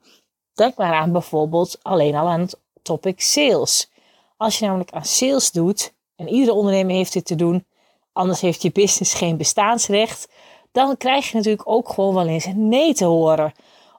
Denk 0.54 0.76
maar 0.76 0.94
aan 0.94 1.12
bijvoorbeeld 1.12 1.78
alleen 1.82 2.14
al 2.14 2.28
aan 2.28 2.40
het 2.40 2.60
topic 2.82 3.20
sales. 3.20 3.90
Als 4.36 4.58
je 4.58 4.64
namelijk 4.64 4.90
aan 4.90 5.04
sales 5.04 5.50
doet, 5.50 5.94
en 6.16 6.28
iedere 6.28 6.52
ondernemer 6.52 6.94
heeft 6.94 7.12
dit 7.12 7.24
te 7.24 7.34
doen, 7.34 7.66
anders 8.12 8.40
heeft 8.40 8.62
je 8.62 8.72
business 8.72 9.14
geen 9.14 9.36
bestaansrecht, 9.36 10.28
dan 10.72 10.96
krijg 10.96 11.30
je 11.30 11.36
natuurlijk 11.36 11.68
ook 11.68 11.88
gewoon 11.88 12.14
wel 12.14 12.26
eens 12.26 12.44
een 12.44 12.68
nee 12.68 12.94
te 12.94 13.04
horen. 13.04 13.52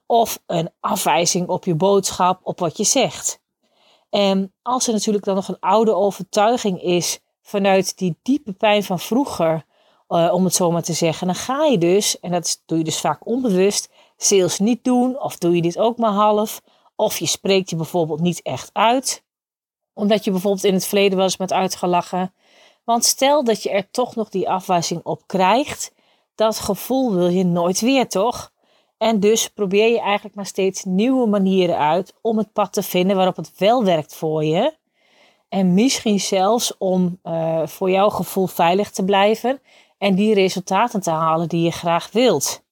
Of 0.06 0.40
een 0.46 0.70
afwijzing 0.80 1.48
op 1.48 1.66
je 1.66 1.76
boodschap, 1.76 2.40
op 2.44 2.60
wat 2.60 2.78
je 2.78 2.84
zegt. 2.84 3.40
En 4.10 4.54
als 4.62 4.88
er 4.88 4.94
natuurlijk 4.94 5.26
dan 5.26 5.36
nog 5.36 5.48
een 5.48 5.60
oude 5.60 5.94
overtuiging 5.94 6.82
is 6.82 7.20
vanuit 7.42 7.98
die 7.98 8.18
diepe 8.22 8.54
pijn 8.54 8.84
van 8.84 9.00
vroeger, 9.00 9.66
uh, 10.10 10.34
om 10.34 10.44
het 10.44 10.54
zo 10.54 10.72
maar 10.72 10.84
te 10.84 10.94
zeggen, 10.94 11.28
dan 11.28 11.36
ga 11.36 11.66
je 11.66 11.78
dus, 11.78 12.20
en 12.20 12.32
dat 12.32 12.62
doe 12.66 12.78
je 12.78 12.84
dus 12.84 13.00
vaak 13.00 13.28
onbewust, 13.28 13.90
sales 14.18 14.60
niet 14.60 14.84
doen, 14.84 15.22
of 15.22 15.38
doe 15.38 15.56
je 15.56 15.62
dit 15.62 15.78
ook 15.78 15.98
maar 15.98 16.12
half, 16.12 16.62
of 16.96 17.18
je 17.18 17.26
spreekt 17.26 17.70
je 17.70 17.76
bijvoorbeeld 17.76 18.20
niet 18.20 18.42
echt 18.42 18.70
uit, 18.74 19.24
omdat 19.98 20.24
je 20.24 20.32
bijvoorbeeld 20.32 20.64
in 20.64 20.74
het 20.74 20.86
verleden 20.86 21.16
wel 21.16 21.26
eens 21.26 21.38
met 21.38 21.54
uitgelachen. 21.54 22.34
Want 22.84 23.06
stel 23.06 23.44
dat 23.44 23.64
je 23.64 23.70
er 23.70 23.92
toch 23.92 24.16
nog 24.16 24.30
die 24.30 24.50
afwijzing 24.50 25.02
op 25.04 25.22
krijgt, 25.26 25.94
dat 26.36 26.60
gevoel 26.60 27.14
wil 27.14 27.28
je 27.28 27.46
nooit 27.46 27.80
weer, 27.80 28.08
toch? 28.08 28.52
En 28.98 29.20
dus 29.20 29.48
probeer 29.48 29.92
je 29.92 30.00
eigenlijk 30.00 30.36
maar 30.36 30.46
steeds 30.46 30.84
nieuwe 30.84 31.28
manieren 31.28 31.78
uit 31.78 32.14
om 32.22 32.38
het 32.38 32.54
pad 32.54 32.74
te 32.74 32.84
vinden 32.84 33.16
waarop 33.16 33.36
het 33.36 33.52
wel 33.58 33.84
werkt 33.84 34.16
voor 34.16 34.44
je. 34.44 34.74
En 35.50 35.74
misschien 35.74 36.20
zelfs 36.20 36.78
om 36.78 37.20
uh, 37.24 37.68
voor 37.68 37.90
jouw 37.90 38.10
gevoel 38.10 38.48
veilig 38.48 38.92
te 38.92 39.04
blijven 39.06 39.62
en 39.98 40.16
die 40.16 40.34
resultaten 40.34 41.02
te 41.02 41.12
halen 41.12 41.50
die 41.50 41.64
je 41.64 41.72
graag 41.72 42.12
wilt. 42.12 42.64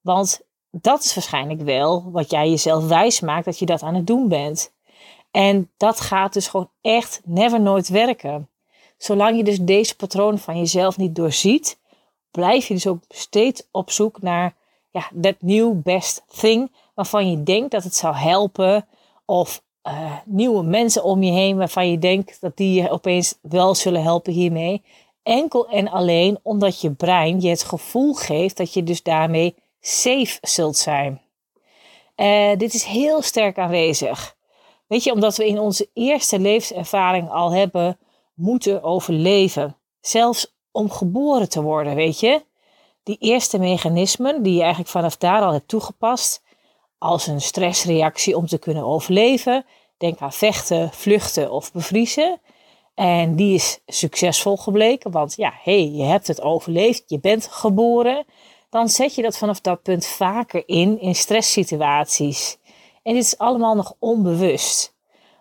Want 0.00 0.40
dat 0.70 1.04
is 1.04 1.14
waarschijnlijk 1.14 1.60
wel 1.60 2.10
wat 2.10 2.30
jij 2.30 2.48
jezelf 2.48 2.88
wijs 2.88 3.20
maakt 3.20 3.44
dat 3.44 3.58
je 3.58 3.66
dat 3.66 3.82
aan 3.82 3.94
het 3.94 4.06
doen 4.06 4.28
bent. 4.28 4.72
En 5.30 5.70
dat 5.76 6.00
gaat 6.00 6.32
dus 6.32 6.48
gewoon 6.48 6.70
echt 6.80 7.20
never 7.24 7.60
nooit 7.60 7.88
werken. 7.88 8.48
Zolang 8.98 9.36
je 9.36 9.44
dus 9.44 9.58
deze 9.58 9.96
patroon 9.96 10.38
van 10.38 10.58
jezelf 10.58 10.96
niet 10.96 11.14
doorziet, 11.14 11.78
blijf 12.30 12.66
je 12.66 12.74
dus 12.74 12.86
ook 12.86 13.02
steeds 13.08 13.62
op 13.70 13.90
zoek 13.90 14.22
naar 14.22 14.54
ja, 14.90 15.08
dat 15.12 15.34
new 15.38 15.82
best 15.82 16.24
thing 16.40 16.72
waarvan 16.94 17.30
je 17.30 17.42
denkt 17.42 17.70
dat 17.70 17.84
het 17.84 17.94
zou 17.94 18.14
helpen. 18.14 18.86
Of 19.24 19.62
uh, 19.86 20.16
nieuwe 20.24 20.62
mensen 20.62 21.04
om 21.04 21.22
je 21.22 21.32
heen 21.32 21.56
waarvan 21.56 21.90
je 21.90 21.98
denkt 21.98 22.40
dat 22.40 22.56
die 22.56 22.82
je 22.82 22.90
opeens 22.90 23.34
wel 23.42 23.74
zullen 23.74 24.02
helpen 24.02 24.32
hiermee. 24.32 24.82
Enkel 25.22 25.68
en 25.68 25.88
alleen 25.88 26.38
omdat 26.42 26.80
je 26.80 26.90
brein 26.90 27.40
je 27.40 27.48
het 27.48 27.62
gevoel 27.62 28.14
geeft 28.14 28.56
dat 28.56 28.74
je 28.74 28.82
dus 28.82 29.02
daarmee 29.02 29.54
safe 29.80 30.38
zult 30.40 30.76
zijn. 30.76 31.20
Uh, 32.16 32.56
dit 32.56 32.74
is 32.74 32.82
heel 32.82 33.22
sterk 33.22 33.58
aanwezig. 33.58 34.36
Weet 34.90 35.04
je, 35.04 35.12
omdat 35.12 35.36
we 35.36 35.46
in 35.46 35.58
onze 35.58 35.90
eerste 35.94 36.38
levenservaring 36.38 37.30
al 37.30 37.52
hebben 37.52 37.98
moeten 38.34 38.82
overleven. 38.82 39.76
Zelfs 40.00 40.54
om 40.70 40.90
geboren 40.90 41.48
te 41.48 41.62
worden, 41.62 41.94
weet 41.94 42.20
je. 42.20 42.44
Die 43.02 43.16
eerste 43.18 43.58
mechanismen 43.58 44.42
die 44.42 44.54
je 44.54 44.60
eigenlijk 44.60 44.90
vanaf 44.90 45.16
daar 45.16 45.42
al 45.42 45.52
hebt 45.52 45.68
toegepast. 45.68 46.42
Als 46.98 47.26
een 47.26 47.40
stressreactie 47.40 48.36
om 48.36 48.46
te 48.46 48.58
kunnen 48.58 48.84
overleven. 48.84 49.64
Denk 49.96 50.18
aan 50.18 50.32
vechten, 50.32 50.90
vluchten 50.92 51.52
of 51.52 51.72
bevriezen. 51.72 52.40
En 52.94 53.36
die 53.36 53.54
is 53.54 53.80
succesvol 53.86 54.56
gebleken, 54.56 55.10
want 55.10 55.34
ja, 55.36 55.52
hey, 55.62 55.90
je 55.90 56.02
hebt 56.02 56.26
het 56.26 56.42
overleefd, 56.42 57.02
je 57.06 57.20
bent 57.20 57.46
geboren. 57.46 58.24
Dan 58.70 58.88
zet 58.88 59.14
je 59.14 59.22
dat 59.22 59.38
vanaf 59.38 59.60
dat 59.60 59.82
punt 59.82 60.06
vaker 60.06 60.62
in 60.66 61.00
in 61.00 61.14
stresssituaties. 61.14 62.58
En 63.02 63.14
dit 63.14 63.22
is 63.22 63.38
allemaal 63.38 63.74
nog 63.74 63.94
onbewust. 63.98 64.94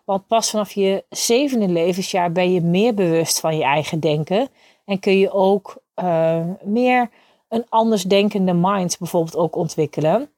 Want 0.06 0.28
pas 0.28 0.50
vanaf 0.50 0.72
je 0.72 1.04
zevende 1.10 1.68
levensjaar 1.68 2.32
ben 2.32 2.54
je 2.54 2.62
meer 2.62 2.94
bewust 2.94 3.39
van 3.39 3.58
je 3.58 3.63
eigen 3.63 4.00
denken. 4.00 4.50
En 4.86 5.00
kun 5.00 5.18
je 5.18 5.32
ook 5.32 5.78
uh, 5.96 6.46
meer 6.63 7.10
een 7.48 7.66
anders 7.70 8.04
denkende 8.04 8.54
mind 8.54 8.98
bijvoorbeeld 9.00 9.36
ook 9.36 9.56
ontwikkelen. 9.56 10.30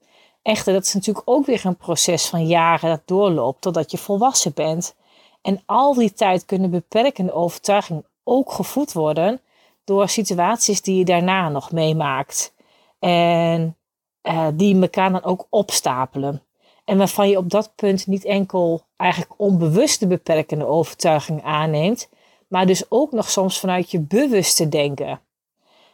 Echter, 0.42 0.74
dat 0.74 0.86
is 0.86 0.94
natuurlijk 0.94 1.30
ook 1.30 1.46
weer 1.46 1.66
een 1.66 1.78
proces 1.78 2.28
van 2.30 2.48
jaren 2.48 2.90
dat 2.90 3.02
doorloopt 3.06 3.62
totdat 3.62 3.92
je 3.92 3.98
volwassen 3.98 4.54
bent. 4.54 4.96
En 5.42 5.62
al 5.66 5.94
die 5.94 6.14
tijd 6.14 6.46
kunnen 6.46 6.70
beperkende 6.70 7.34
overtuigingen 7.34 8.06
ook 8.24 8.52
gevoed 8.52 8.94
worden 8.94 9.42
door 9.84 10.10
situaties 10.10 10.82
die 10.82 10.98
je 10.98 11.06
daarna 11.06 11.50
nog 11.50 11.72
meemaakt. 11.72 12.54
En 13.00 13.78
uh, 14.24 14.48
die 14.54 14.82
elkaar 14.82 15.12
dan 15.12 15.24
ook 15.24 15.48
opstapelen. 15.50 16.44
En 16.92 16.98
waarvan 16.98 17.30
je 17.30 17.38
op 17.38 17.50
dat 17.50 17.76
punt 17.76 18.08
niet 18.08 18.26
enkel 18.26 18.82
eigenlijk 18.98 19.34
onbewuste 19.38 20.08
beperkende 20.08 20.66
overtuigingen 20.66 21.44
aanneemt, 21.44 22.10
maar 22.48 22.66
dus 22.66 22.84
ook 22.90 23.12
nog 23.12 23.30
soms 23.30 23.60
vanuit 23.60 23.92
je 23.92 24.00
bewuste 24.00 24.70
denken. 24.70 25.20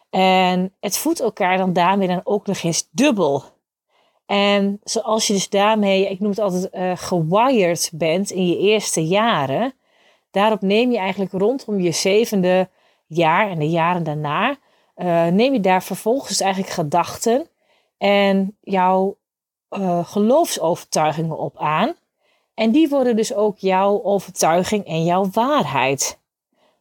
En 0.10 0.74
het 0.80 0.98
voedt 0.98 1.20
elkaar 1.20 1.58
dan 1.58 1.74
daarmee 1.74 2.08
dan 2.08 2.22
ook 2.24 2.48
nog 2.48 2.64
eens 2.64 2.88
dubbel. 2.92 3.44
En 4.26 4.80
zoals 4.84 5.28
je 5.28 5.34
dus 5.34 5.50
daarmee, 5.50 6.10
ik 6.10 6.20
noem 6.20 6.30
het 6.30 6.40
altijd, 6.40 6.74
uh, 6.74 6.92
gewired 6.96 7.92
bent 7.94 8.32
in 8.32 8.48
je 8.48 8.58
eerste 8.58 9.06
jaren, 9.06 9.74
daarop 10.32 10.62
neem 10.62 10.92
je 10.92 10.98
eigenlijk 10.98 11.32
rondom 11.32 11.80
je 11.80 11.92
zevende 11.92 12.70
jaar 13.08 13.50
en 13.50 13.60
de 13.60 13.70
jaren 13.70 14.04
daarna, 14.04 14.58
uh, 14.96 15.28
neem 15.28 15.54
je 15.54 15.60
daar 15.60 15.84
vervolgens 15.84 16.40
eigenlijk 16.42 16.74
gedachten 16.74 17.48
en 17.98 18.58
jouw 18.62 19.17
uh, 19.70 20.06
geloofsovertuigingen 20.06 21.38
op 21.38 21.58
aan. 21.58 21.96
En 22.54 22.72
die 22.72 22.90
worden 22.90 23.16
dus 23.16 23.34
ook 23.34 23.58
jouw 23.58 24.04
overtuiging 24.04 24.86
en 24.86 25.04
jouw 25.04 25.30
waarheid. 25.32 26.20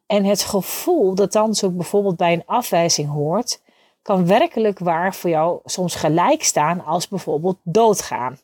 En 0.05 0.25
het 0.25 0.43
gevoel 0.43 1.15
dat 1.15 1.31
dan 1.31 1.55
zo 1.55 1.69
bijvoorbeeld 1.69 2.17
bij 2.17 2.33
een 2.33 2.45
afwijzing 2.45 3.09
hoort, 3.09 3.61
kan 4.01 4.27
werkelijk 4.27 4.79
waar 4.79 5.15
voor 5.15 5.29
jou 5.29 5.59
soms 5.65 5.95
gelijk 5.95 6.43
staan 6.43 6.85
als 6.85 7.07
bijvoorbeeld 7.07 7.57
doodgaan. 7.63 8.39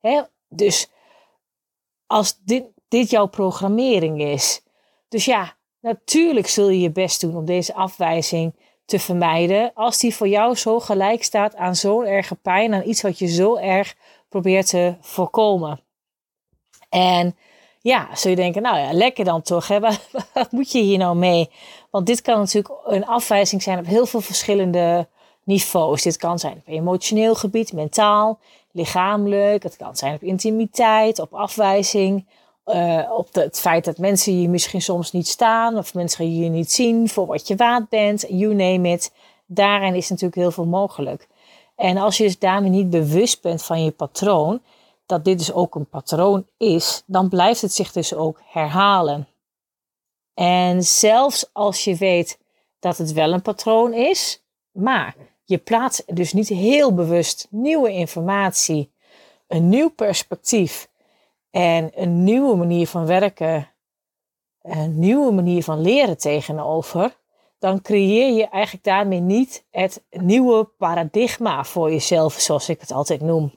Hè? 0.00 0.22
Dus 0.48 0.90
als 2.06 2.38
dit, 2.44 2.64
dit 2.88 3.10
jouw 3.10 3.26
programmering 3.26 4.20
is. 4.20 4.62
Dus 5.08 5.24
ja, 5.24 5.54
natuurlijk 5.80 6.46
zul 6.46 6.68
je 6.68 6.80
je 6.80 6.90
best 6.90 7.20
doen 7.20 7.36
om 7.36 7.44
deze 7.44 7.74
afwijzing 7.74 8.54
te 8.90 8.98
vermijden. 8.98 9.70
Als 9.74 9.98
die 9.98 10.14
voor 10.14 10.28
jou 10.28 10.54
zo 10.54 10.80
gelijk 10.80 11.22
staat 11.24 11.56
aan 11.56 11.76
zo'n 11.76 12.04
erge 12.04 12.34
pijn, 12.34 12.74
aan 12.74 12.88
iets 12.88 13.02
wat 13.02 13.18
je 13.18 13.26
zo 13.26 13.56
erg 13.56 13.94
probeert 14.28 14.66
te 14.66 14.94
voorkomen. 15.00 15.80
En 16.88 17.36
ja, 17.80 18.08
zul 18.14 18.30
je 18.30 18.36
denken, 18.36 18.62
nou 18.62 18.78
ja, 18.78 18.92
lekker 18.92 19.24
dan 19.24 19.42
toch. 19.42 19.68
Hè? 19.68 19.80
Wat, 19.90 20.00
wat, 20.34 20.52
moet 20.52 20.72
je 20.72 20.80
hier 20.80 20.98
nou 20.98 21.16
mee? 21.16 21.50
Want 21.90 22.06
dit 22.06 22.22
kan 22.22 22.38
natuurlijk 22.38 22.74
een 22.84 23.06
afwijzing 23.06 23.62
zijn 23.62 23.78
op 23.78 23.86
heel 23.86 24.06
veel 24.06 24.20
verschillende 24.20 25.08
niveaus. 25.44 26.02
Dit 26.02 26.16
kan 26.16 26.38
zijn 26.38 26.56
op 26.56 26.68
emotioneel 26.68 27.34
gebied, 27.34 27.72
mentaal, 27.72 28.38
lichamelijk. 28.70 29.62
Het 29.62 29.76
kan 29.76 29.96
zijn 29.96 30.14
op 30.14 30.22
intimiteit, 30.22 31.18
op 31.18 31.34
afwijzing. 31.34 32.26
Uh, 32.74 33.10
op 33.12 33.34
het 33.34 33.60
feit 33.60 33.84
dat 33.84 33.98
mensen 33.98 34.40
je 34.40 34.48
misschien 34.48 34.82
soms 34.82 35.12
niet 35.12 35.28
staan 35.28 35.78
of 35.78 35.94
mensen 35.94 36.36
je 36.36 36.48
niet 36.48 36.72
zien 36.72 37.08
voor 37.08 37.26
wat 37.26 37.48
je 37.48 37.56
waard 37.56 37.88
bent, 37.88 38.24
you 38.28 38.54
name 38.54 38.88
it. 38.88 39.12
Daarin 39.46 39.94
is 39.94 40.08
natuurlijk 40.08 40.40
heel 40.40 40.50
veel 40.50 40.66
mogelijk. 40.66 41.28
En 41.76 41.96
als 41.96 42.16
je 42.16 42.24
dus 42.24 42.38
daarmee 42.38 42.70
niet 42.70 42.90
bewust 42.90 43.42
bent 43.42 43.62
van 43.62 43.84
je 43.84 43.90
patroon, 43.90 44.60
dat 45.06 45.24
dit 45.24 45.38
dus 45.38 45.52
ook 45.52 45.74
een 45.74 45.88
patroon 45.88 46.46
is, 46.56 47.02
dan 47.06 47.28
blijft 47.28 47.60
het 47.60 47.72
zich 47.72 47.92
dus 47.92 48.14
ook 48.14 48.40
herhalen. 48.44 49.28
En 50.34 50.82
zelfs 50.82 51.50
als 51.52 51.84
je 51.84 51.96
weet 51.96 52.38
dat 52.78 52.98
het 52.98 53.12
wel 53.12 53.32
een 53.32 53.42
patroon 53.42 53.92
is, 53.92 54.42
maar 54.70 55.14
je 55.44 55.58
plaatst 55.58 56.16
dus 56.16 56.32
niet 56.32 56.48
heel 56.48 56.94
bewust 56.94 57.46
nieuwe 57.50 57.92
informatie, 57.92 58.92
een 59.46 59.68
nieuw 59.68 59.90
perspectief 59.90 60.89
en 61.50 61.90
een 61.94 62.24
nieuwe 62.24 62.56
manier 62.56 62.86
van 62.86 63.06
werken, 63.06 63.68
een 64.62 64.98
nieuwe 64.98 65.32
manier 65.32 65.64
van 65.64 65.80
leren 65.80 66.18
tegenover, 66.18 67.16
dan 67.58 67.82
creëer 67.82 68.32
je 68.36 68.48
eigenlijk 68.48 68.84
daarmee 68.84 69.20
niet 69.20 69.64
het 69.70 70.02
nieuwe 70.10 70.64
paradigma 70.64 71.64
voor 71.64 71.90
jezelf, 71.90 72.32
zoals 72.32 72.68
ik 72.68 72.80
het 72.80 72.92
altijd 72.92 73.20
noem. 73.20 73.52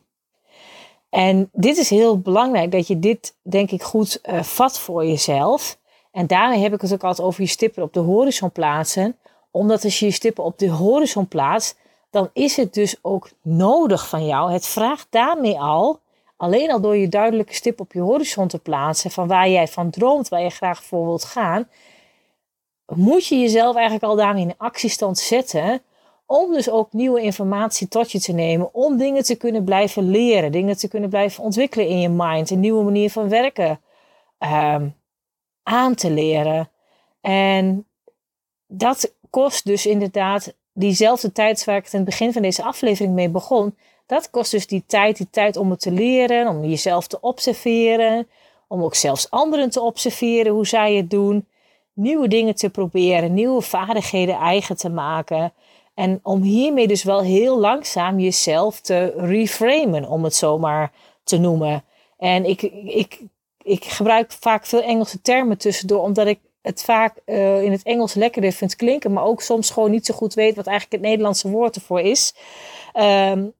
En 1.09 1.49
dit 1.51 1.77
is 1.77 1.89
heel 1.89 2.19
belangrijk 2.19 2.71
dat 2.71 2.87
je 2.87 2.99
dit, 2.99 3.35
denk 3.41 3.71
ik, 3.71 3.83
goed 3.83 4.19
uh, 4.23 4.43
vat 4.43 4.79
voor 4.79 5.05
jezelf. 5.05 5.77
En 6.11 6.27
daarmee 6.27 6.59
heb 6.59 6.73
ik 6.73 6.81
het 6.81 6.93
ook 6.93 7.03
altijd 7.03 7.27
over 7.27 7.41
je 7.41 7.47
stippen 7.47 7.83
op 7.83 7.93
de 7.93 7.99
horizon 7.99 8.51
plaatsen. 8.51 9.17
Omdat 9.51 9.83
als 9.83 9.99
je 9.99 10.05
je 10.05 10.11
stippen 10.11 10.43
op 10.43 10.57
de 10.57 10.69
horizon 10.69 11.27
plaatst, 11.27 11.77
dan 12.09 12.29
is 12.33 12.55
het 12.55 12.73
dus 12.73 12.95
ook 13.01 13.29
nodig 13.41 14.09
van 14.09 14.25
jou. 14.25 14.51
Het 14.51 14.65
vraagt 14.65 15.07
daarmee 15.09 15.59
al, 15.59 15.99
alleen 16.37 16.71
al 16.71 16.81
door 16.81 16.97
je 16.97 17.09
duidelijke 17.09 17.53
stip 17.53 17.79
op 17.79 17.93
je 17.93 17.99
horizon 17.99 18.47
te 18.47 18.59
plaatsen, 18.59 19.11
van 19.11 19.27
waar 19.27 19.49
jij 19.49 19.67
van 19.67 19.89
droomt, 19.89 20.29
waar 20.29 20.41
je 20.41 20.49
graag 20.49 20.83
voor 20.83 21.05
wilt 21.05 21.23
gaan, 21.23 21.69
moet 22.95 23.27
je 23.27 23.39
jezelf 23.39 23.75
eigenlijk 23.75 24.05
al 24.05 24.15
daarmee 24.15 24.43
in 24.43 24.57
actiestand 24.57 25.19
zetten 25.19 25.81
om 26.25 26.53
dus 26.53 26.69
ook 26.69 26.93
nieuwe 26.93 27.21
informatie 27.21 27.87
tot 27.87 28.11
je 28.11 28.19
te 28.19 28.31
nemen. 28.31 28.73
Om 28.73 28.97
dingen 28.97 29.23
te 29.23 29.35
kunnen 29.35 29.63
blijven 29.63 30.09
leren. 30.09 30.51
Dingen 30.51 30.77
te 30.77 30.87
kunnen 30.87 31.09
blijven 31.09 31.43
ontwikkelen 31.43 31.87
in 31.87 31.99
je 31.99 32.09
mind. 32.09 32.49
Een 32.49 32.59
nieuwe 32.59 32.83
manier 32.83 33.09
van 33.09 33.29
werken 33.29 33.81
um, 34.39 34.95
aan 35.63 35.95
te 35.95 36.11
leren. 36.11 36.69
En 37.21 37.87
dat 38.67 39.13
kost 39.29 39.65
dus 39.65 39.85
inderdaad 39.85 40.53
diezelfde 40.73 41.31
tijd 41.31 41.63
waar 41.63 41.77
ik 41.77 41.83
het 41.83 41.93
in 41.93 41.99
het 41.99 42.09
begin 42.09 42.33
van 42.33 42.41
deze 42.41 42.63
aflevering 42.63 43.13
mee 43.13 43.29
begon. 43.29 43.75
Dat 44.13 44.29
kost 44.29 44.51
dus 44.51 44.67
die 44.67 44.83
tijd, 44.87 45.17
die 45.17 45.27
tijd 45.31 45.57
om 45.57 45.69
het 45.69 45.79
te 45.79 45.91
leren, 45.91 46.47
om 46.47 46.65
jezelf 46.65 47.07
te 47.07 47.17
observeren. 47.21 48.27
Om 48.67 48.83
ook 48.83 48.95
zelfs 48.95 49.29
anderen 49.29 49.69
te 49.69 49.81
observeren 49.81 50.53
hoe 50.53 50.67
zij 50.67 50.93
het 50.95 51.09
doen. 51.09 51.45
Nieuwe 51.93 52.27
dingen 52.27 52.55
te 52.55 52.69
proberen, 52.69 53.33
nieuwe 53.33 53.61
vaardigheden 53.61 54.35
eigen 54.35 54.77
te 54.77 54.89
maken. 54.89 55.53
En 55.93 56.19
om 56.23 56.41
hiermee 56.41 56.87
dus 56.87 57.03
wel 57.03 57.21
heel 57.21 57.59
langzaam 57.59 58.19
jezelf 58.19 58.79
te 58.79 59.13
reframen, 59.17 60.09
om 60.09 60.23
het 60.23 60.35
zomaar 60.35 60.91
te 61.23 61.37
noemen. 61.37 61.83
En 62.17 62.45
ik, 62.45 62.61
ik, 62.85 63.19
ik 63.63 63.85
gebruik 63.85 64.31
vaak 64.31 64.65
veel 64.65 64.81
Engelse 64.81 65.21
termen 65.21 65.57
tussendoor, 65.57 66.03
omdat 66.03 66.27
ik 66.27 66.39
het 66.61 66.83
vaak 66.83 67.17
uh, 67.25 67.63
in 67.63 67.71
het 67.71 67.83
Engels 67.83 68.13
lekkerder 68.13 68.51
vind 68.51 68.75
klinken, 68.75 69.13
maar 69.13 69.23
ook 69.23 69.41
soms 69.41 69.69
gewoon 69.69 69.91
niet 69.91 70.05
zo 70.05 70.13
goed 70.13 70.33
weet 70.33 70.55
wat 70.55 70.67
eigenlijk 70.67 71.01
het 71.01 71.09
Nederlandse 71.11 71.49
woord 71.49 71.75
ervoor 71.75 71.99
is. 71.99 72.33
Um, 72.95 73.53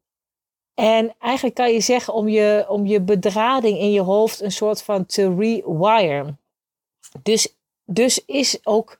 en 0.73 1.15
eigenlijk 1.19 1.55
kan 1.55 1.71
je 1.71 1.81
zeggen 1.81 2.13
om 2.13 2.29
je, 2.29 2.65
om 2.67 2.85
je 2.85 3.01
bedrading 3.01 3.79
in 3.79 3.91
je 3.91 4.01
hoofd 4.01 4.41
een 4.41 4.51
soort 4.51 4.83
van 4.83 5.05
te 5.05 5.35
rewire. 5.35 6.35
Dus, 7.23 7.55
dus 7.85 8.25
is 8.25 8.59
ook 8.63 8.99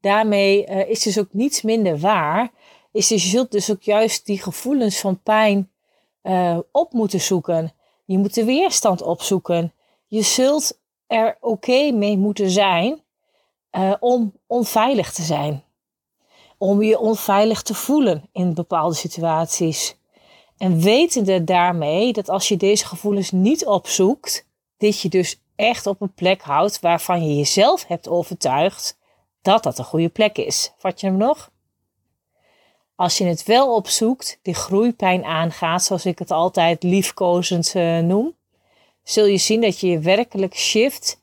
daarmee 0.00 0.66
uh, 0.68 0.90
is 0.90 1.02
dus 1.02 1.18
ook 1.18 1.32
niets 1.32 1.62
minder 1.62 1.98
waar 1.98 2.50
is 2.96 3.08
dus 3.08 3.22
je 3.22 3.28
zult 3.28 3.50
dus 3.50 3.70
ook 3.70 3.82
juist 3.82 4.26
die 4.26 4.42
gevoelens 4.42 5.00
van 5.00 5.22
pijn 5.22 5.70
uh, 6.22 6.58
op 6.70 6.92
moeten 6.92 7.20
zoeken. 7.20 7.72
Je 8.04 8.18
moet 8.18 8.34
de 8.34 8.44
weerstand 8.44 9.02
opzoeken. 9.02 9.72
Je 10.06 10.22
zult 10.22 10.78
er 11.06 11.36
oké 11.40 11.90
mee 11.90 12.16
moeten 12.16 12.50
zijn 12.50 13.02
uh, 13.72 13.94
om 14.00 14.32
onveilig 14.46 15.12
te 15.12 15.22
zijn. 15.22 15.64
Om 16.58 16.82
je 16.82 16.98
onveilig 16.98 17.62
te 17.62 17.74
voelen 17.74 18.28
in 18.32 18.54
bepaalde 18.54 18.94
situaties. 18.94 19.96
En 20.58 20.80
wetende 20.80 21.44
daarmee 21.44 22.12
dat 22.12 22.28
als 22.28 22.48
je 22.48 22.56
deze 22.56 22.86
gevoelens 22.86 23.30
niet 23.30 23.66
opzoekt, 23.66 24.46
dit 24.76 25.00
je 25.00 25.08
dus 25.08 25.40
echt 25.56 25.86
op 25.86 26.00
een 26.00 26.14
plek 26.14 26.42
houdt 26.42 26.80
waarvan 26.80 27.28
je 27.28 27.36
jezelf 27.36 27.86
hebt 27.86 28.08
overtuigd 28.08 28.98
dat 29.42 29.62
dat 29.62 29.78
een 29.78 29.84
goede 29.84 30.08
plek 30.08 30.38
is. 30.38 30.72
Vat 30.78 31.00
je 31.00 31.06
hem 31.06 31.16
nog? 31.16 31.50
Als 32.94 33.18
je 33.18 33.24
het 33.24 33.44
wel 33.44 33.74
opzoekt, 33.74 34.38
die 34.42 34.54
groeipijn 34.54 35.24
aangaat, 35.24 35.84
zoals 35.84 36.06
ik 36.06 36.18
het 36.18 36.30
altijd 36.30 36.82
liefkozend 36.82 37.74
uh, 37.74 37.98
noem, 37.98 38.34
zul 39.02 39.26
je 39.26 39.36
zien 39.36 39.60
dat 39.60 39.80
je 39.80 39.86
je 39.86 39.98
werkelijk 39.98 40.56
shift 40.56 41.20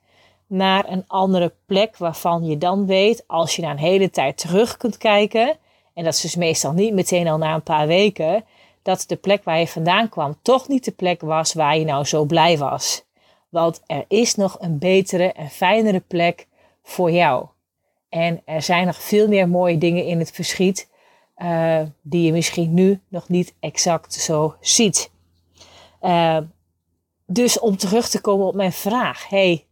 naar 0.47 0.89
een 0.89 1.03
andere 1.07 1.53
plek 1.65 1.97
waarvan 1.97 2.45
je 2.45 2.57
dan 2.57 2.85
weet, 2.85 3.23
als 3.27 3.55
je 3.55 3.61
na 3.61 3.71
een 3.71 3.77
hele 3.77 4.09
tijd 4.09 4.37
terug 4.37 4.77
kunt 4.77 4.97
kijken, 4.97 5.57
en 5.93 6.03
dat 6.03 6.13
is 6.13 6.21
dus 6.21 6.35
meestal 6.35 6.71
niet 6.71 6.93
meteen 6.93 7.27
al 7.27 7.37
na 7.37 7.53
een 7.53 7.63
paar 7.63 7.87
weken, 7.87 8.45
dat 8.83 9.03
de 9.07 9.15
plek 9.15 9.43
waar 9.43 9.59
je 9.59 9.67
vandaan 9.67 10.09
kwam 10.09 10.37
toch 10.41 10.67
niet 10.67 10.85
de 10.85 10.91
plek 10.91 11.21
was 11.21 11.53
waar 11.53 11.77
je 11.77 11.85
nou 11.85 12.05
zo 12.05 12.25
blij 12.25 12.57
was. 12.57 13.03
Want 13.49 13.81
er 13.85 14.05
is 14.07 14.35
nog 14.35 14.57
een 14.59 14.77
betere 14.77 15.31
en 15.31 15.49
fijnere 15.49 15.99
plek 15.99 16.47
voor 16.83 17.11
jou. 17.11 17.47
En 18.09 18.41
er 18.45 18.61
zijn 18.61 18.85
nog 18.85 19.01
veel 19.01 19.27
meer 19.27 19.49
mooie 19.49 19.77
dingen 19.77 20.05
in 20.05 20.19
het 20.19 20.31
verschiet 20.31 20.89
uh, 21.37 21.81
die 22.01 22.25
je 22.25 22.31
misschien 22.31 22.73
nu 22.73 22.99
nog 23.07 23.29
niet 23.29 23.53
exact 23.59 24.13
zo 24.13 24.55
ziet. 24.59 25.11
Uh, 26.01 26.37
dus 27.25 27.59
om 27.59 27.77
terug 27.77 28.09
te 28.09 28.21
komen 28.21 28.45
op 28.45 28.55
mijn 28.55 28.71
vraag. 28.71 29.29
Hey, 29.29 29.65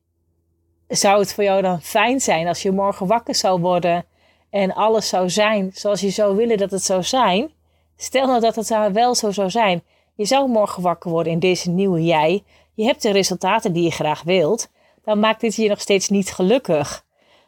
zou 0.88 1.20
het 1.20 1.34
voor 1.34 1.44
jou 1.44 1.62
dan 1.62 1.82
fijn 1.82 2.22
zijn 2.22 2.48
als 2.48 2.62
je 2.62 2.72
morgen 2.72 3.08
wakker 3.08 3.36
zou 3.36 3.60
worden 3.60 4.06
en 4.50 4.74
alles 4.74 5.10
zou 5.10 5.30
zijn 5.30 5.72
zoals 5.74 6.02
je 6.02 6.10
zou 6.10 6.36
willen 6.36 6.58
dat 6.58 6.72
het 6.72 6.84
zou 6.84 7.04
zijn? 7.04 7.52
Stel 8.02 8.28
nou 8.28 8.40
dat 8.40 8.56
het 8.56 8.92
wel 8.94 9.16
zo 9.16 9.32
zou 9.32 9.50
zijn. 9.50 9.84
Je 10.16 10.26
zou 10.26 10.50
morgen 10.50 10.84
wakker 10.84 11.12
worden 11.12 11.32
in 11.32 11.40
deze 11.40 11.70
nieuwe 11.70 12.04
jij. 12.04 12.44
Je 12.74 12.84
hebt 12.84 13.02
de 13.02 13.12
resultaten 13.12 13.74
die 13.74 13.84
je 13.84 13.92
graag 13.92 14.24
wilt. 14.24 14.70
Dan 15.04 15.20
maakt 15.20 15.42
dit 15.42 15.56
je 15.56 15.70
nog 15.70 15.82
steeds 15.82 16.10
niet 16.10 16.32
gelukkig. 16.32 17.06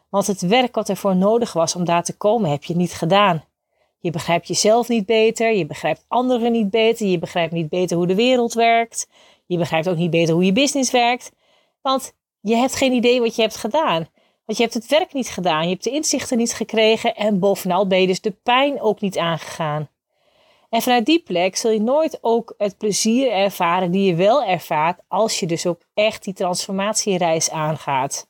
Want 0.08 0.26
het 0.26 0.40
werk 0.40 0.74
wat 0.74 0.88
ervoor 0.88 1.16
nodig 1.16 1.52
was 1.52 1.74
om 1.74 1.84
daar 1.84 2.04
te 2.04 2.16
komen, 2.16 2.50
heb 2.50 2.64
je 2.64 2.76
niet 2.76 2.92
gedaan. 2.92 3.44
Je 3.98 4.10
begrijpt 4.10 4.48
jezelf 4.48 4.88
niet 4.88 5.06
beter, 5.06 5.54
je 5.54 5.66
begrijpt 5.66 6.04
anderen 6.08 6.52
niet 6.52 6.70
beter, 6.70 7.06
je 7.06 7.18
begrijpt 7.18 7.52
niet 7.52 7.68
beter 7.68 7.96
hoe 7.96 8.06
de 8.06 8.14
wereld 8.14 8.52
werkt, 8.52 9.08
je 9.46 9.58
begrijpt 9.58 9.88
ook 9.88 9.96
niet 9.96 10.10
beter 10.10 10.34
hoe 10.34 10.44
je 10.44 10.52
business 10.52 10.90
werkt, 10.90 11.32
want 11.82 12.14
je 12.40 12.56
hebt 12.56 12.76
geen 12.76 12.92
idee 12.92 13.20
wat 13.20 13.36
je 13.36 13.42
hebt 13.42 13.56
gedaan. 13.56 14.08
Want 14.44 14.58
je 14.58 14.62
hebt 14.62 14.74
het 14.74 14.86
werk 14.86 15.12
niet 15.12 15.28
gedaan, 15.28 15.62
je 15.62 15.70
hebt 15.70 15.84
de 15.84 15.90
inzichten 15.90 16.38
niet 16.38 16.54
gekregen 16.54 17.14
en 17.14 17.38
bovenal 17.38 17.86
ben 17.86 18.00
je 18.00 18.06
dus 18.06 18.20
de 18.20 18.36
pijn 18.42 18.80
ook 18.80 19.00
niet 19.00 19.18
aangegaan. 19.18 19.88
En 20.74 20.82
vanuit 20.82 21.06
die 21.06 21.22
plek 21.22 21.56
zul 21.56 21.70
je 21.70 21.80
nooit 21.80 22.18
ook 22.20 22.54
het 22.58 22.78
plezier 22.78 23.32
ervaren 23.32 23.90
die 23.90 24.06
je 24.06 24.14
wel 24.14 24.44
ervaart 24.44 25.00
als 25.08 25.40
je 25.40 25.46
dus 25.46 25.66
ook 25.66 25.80
echt 25.94 26.24
die 26.24 26.34
transformatiereis 26.34 27.50
aangaat. 27.50 28.28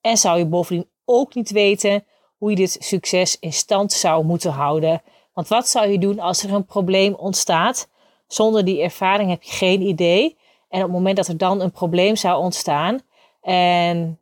En 0.00 0.16
zou 0.16 0.38
je 0.38 0.46
bovendien 0.46 0.88
ook 1.04 1.34
niet 1.34 1.50
weten 1.50 2.04
hoe 2.38 2.50
je 2.50 2.56
dit 2.56 2.76
succes 2.80 3.38
in 3.40 3.52
stand 3.52 3.92
zou 3.92 4.24
moeten 4.24 4.50
houden. 4.50 5.02
Want 5.32 5.48
wat 5.48 5.68
zou 5.68 5.88
je 5.88 5.98
doen 5.98 6.20
als 6.20 6.42
er 6.42 6.52
een 6.52 6.64
probleem 6.64 7.14
ontstaat? 7.14 7.88
Zonder 8.26 8.64
die 8.64 8.82
ervaring 8.82 9.30
heb 9.30 9.42
je 9.42 9.52
geen 9.52 9.80
idee. 9.80 10.36
En 10.68 10.78
op 10.78 10.84
het 10.84 10.92
moment 10.92 11.16
dat 11.16 11.28
er 11.28 11.36
dan 11.36 11.60
een 11.60 11.72
probleem 11.72 12.16
zou 12.16 12.42
ontstaan 12.42 13.00
en 13.40 14.18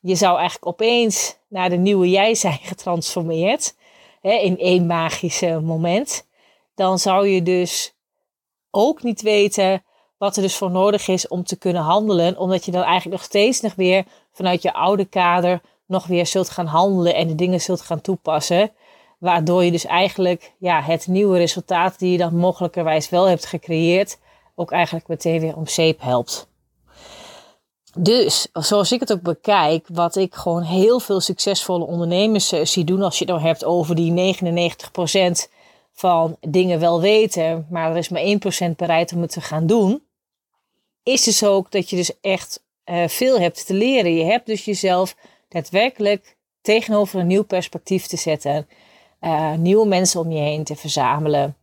je 0.00 0.14
zou 0.14 0.36
eigenlijk 0.38 0.66
opeens 0.66 1.36
naar 1.48 1.70
de 1.70 1.76
nieuwe 1.76 2.10
jij 2.10 2.34
zijn 2.34 2.58
getransformeerd 2.62 3.76
hè, 4.20 4.32
in 4.32 4.58
één 4.58 4.86
magische 4.86 5.60
moment, 5.60 6.26
dan 6.74 6.98
zou 6.98 7.26
je 7.26 7.42
dus 7.42 7.94
ook 8.70 9.02
niet 9.02 9.22
weten 9.22 9.84
wat 10.18 10.36
er 10.36 10.42
dus 10.42 10.56
voor 10.56 10.70
nodig 10.70 11.08
is 11.08 11.28
om 11.28 11.44
te 11.44 11.56
kunnen 11.56 11.82
handelen, 11.82 12.38
omdat 12.38 12.64
je 12.64 12.70
dan 12.70 12.82
eigenlijk 12.82 13.16
nog 13.16 13.24
steeds 13.24 13.60
nog 13.60 13.74
weer 13.74 14.04
vanuit 14.32 14.62
je 14.62 14.72
oude 14.72 15.04
kader 15.04 15.60
nog 15.86 16.06
weer 16.06 16.26
zult 16.26 16.50
gaan 16.50 16.66
handelen 16.66 17.14
en 17.14 17.28
de 17.28 17.34
dingen 17.34 17.60
zult 17.60 17.80
gaan 17.80 18.00
toepassen. 18.00 18.72
Waardoor 19.18 19.64
je 19.64 19.70
dus 19.70 19.84
eigenlijk 19.84 20.54
ja, 20.58 20.82
het 20.82 21.06
nieuwe 21.06 21.38
resultaat 21.38 21.98
die 21.98 22.12
je 22.12 22.18
dan 22.18 22.36
mogelijkerwijs 22.36 23.08
wel 23.08 23.28
hebt 23.28 23.46
gecreëerd, 23.46 24.18
ook 24.54 24.70
eigenlijk 24.70 25.08
meteen 25.08 25.40
weer 25.40 25.56
om 25.56 25.66
zeep 25.66 26.00
helpt. 26.00 26.48
Dus, 27.96 28.48
zoals 28.52 28.92
ik 28.92 29.00
het 29.00 29.12
ook 29.12 29.22
bekijk, 29.22 29.86
wat 29.92 30.16
ik 30.16 30.34
gewoon 30.34 30.62
heel 30.62 31.00
veel 31.00 31.20
succesvolle 31.20 31.84
ondernemers 31.84 32.52
eh, 32.52 32.64
zie 32.64 32.84
doen, 32.84 33.02
als 33.02 33.18
je 33.18 33.24
het 33.24 33.34
nou 33.34 33.46
hebt 33.46 33.64
over 33.64 33.94
die 33.94 34.34
99% 34.36 35.52
van 35.94 36.36
dingen 36.40 36.80
wel 36.80 37.00
weten, 37.00 37.66
maar 37.70 37.90
er 37.90 37.96
is 37.96 38.08
maar 38.08 38.22
1% 38.70 38.76
bereid 38.76 39.12
om 39.12 39.20
het 39.20 39.32
te 39.32 39.40
gaan 39.40 39.66
doen, 39.66 40.02
is 41.02 41.22
dus 41.22 41.44
ook 41.44 41.70
dat 41.70 41.90
je 41.90 41.96
dus 41.96 42.20
echt 42.20 42.64
uh, 42.84 43.08
veel 43.08 43.40
hebt 43.40 43.66
te 43.66 43.74
leren. 43.74 44.14
Je 44.14 44.24
hebt 44.24 44.46
dus 44.46 44.64
jezelf 44.64 45.16
daadwerkelijk 45.48 46.36
tegenover 46.60 47.20
een 47.20 47.26
nieuw 47.26 47.44
perspectief 47.44 48.06
te 48.06 48.16
zetten, 48.16 48.68
uh, 49.20 49.54
nieuwe 49.54 49.86
mensen 49.86 50.20
om 50.20 50.30
je 50.30 50.40
heen 50.40 50.64
te 50.64 50.76
verzamelen, 50.76 51.56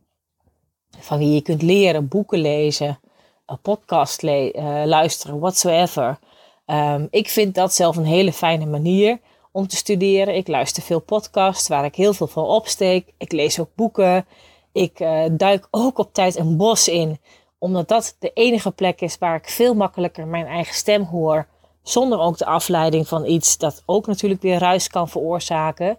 van 0.98 1.18
wie 1.18 1.34
je 1.34 1.42
kunt 1.42 1.62
leren, 1.62 2.08
boeken 2.08 2.38
lezen, 2.38 3.00
een 3.46 3.60
podcast 3.60 4.22
le 4.22 4.52
uh, 4.54 4.82
luisteren, 4.84 5.38
whatsoever. 5.38 6.18
Um, 6.66 7.08
ik 7.10 7.28
vind 7.28 7.54
dat 7.54 7.74
zelf 7.74 7.96
een 7.96 8.04
hele 8.04 8.32
fijne 8.32 8.66
manier 8.66 9.18
om 9.52 9.66
te 9.66 9.76
studeren. 9.76 10.36
Ik 10.36 10.48
luister 10.48 10.82
veel 10.82 11.00
podcasts 11.00 11.68
waar 11.68 11.84
ik 11.84 11.94
heel 11.94 12.14
veel 12.14 12.26
van 12.26 12.44
opsteek. 12.44 13.12
Ik 13.18 13.32
lees 13.32 13.60
ook 13.60 13.70
boeken. 13.74 14.26
Ik 14.72 15.00
uh, 15.00 15.24
duik 15.32 15.68
ook 15.70 15.98
op 15.98 16.12
tijd 16.12 16.36
een 16.36 16.56
bos 16.56 16.88
in, 16.88 17.18
omdat 17.58 17.88
dat 17.88 18.16
de 18.18 18.30
enige 18.34 18.70
plek 18.70 19.00
is 19.00 19.18
waar 19.18 19.36
ik 19.36 19.48
veel 19.48 19.74
makkelijker 19.74 20.26
mijn 20.26 20.46
eigen 20.46 20.74
stem 20.74 21.02
hoor. 21.02 21.46
Zonder 21.82 22.18
ook 22.18 22.38
de 22.38 22.46
afleiding 22.46 23.08
van 23.08 23.26
iets 23.26 23.58
dat 23.58 23.82
ook 23.86 24.06
natuurlijk 24.06 24.42
weer 24.42 24.58
ruis 24.58 24.88
kan 24.88 25.08
veroorzaken. 25.08 25.98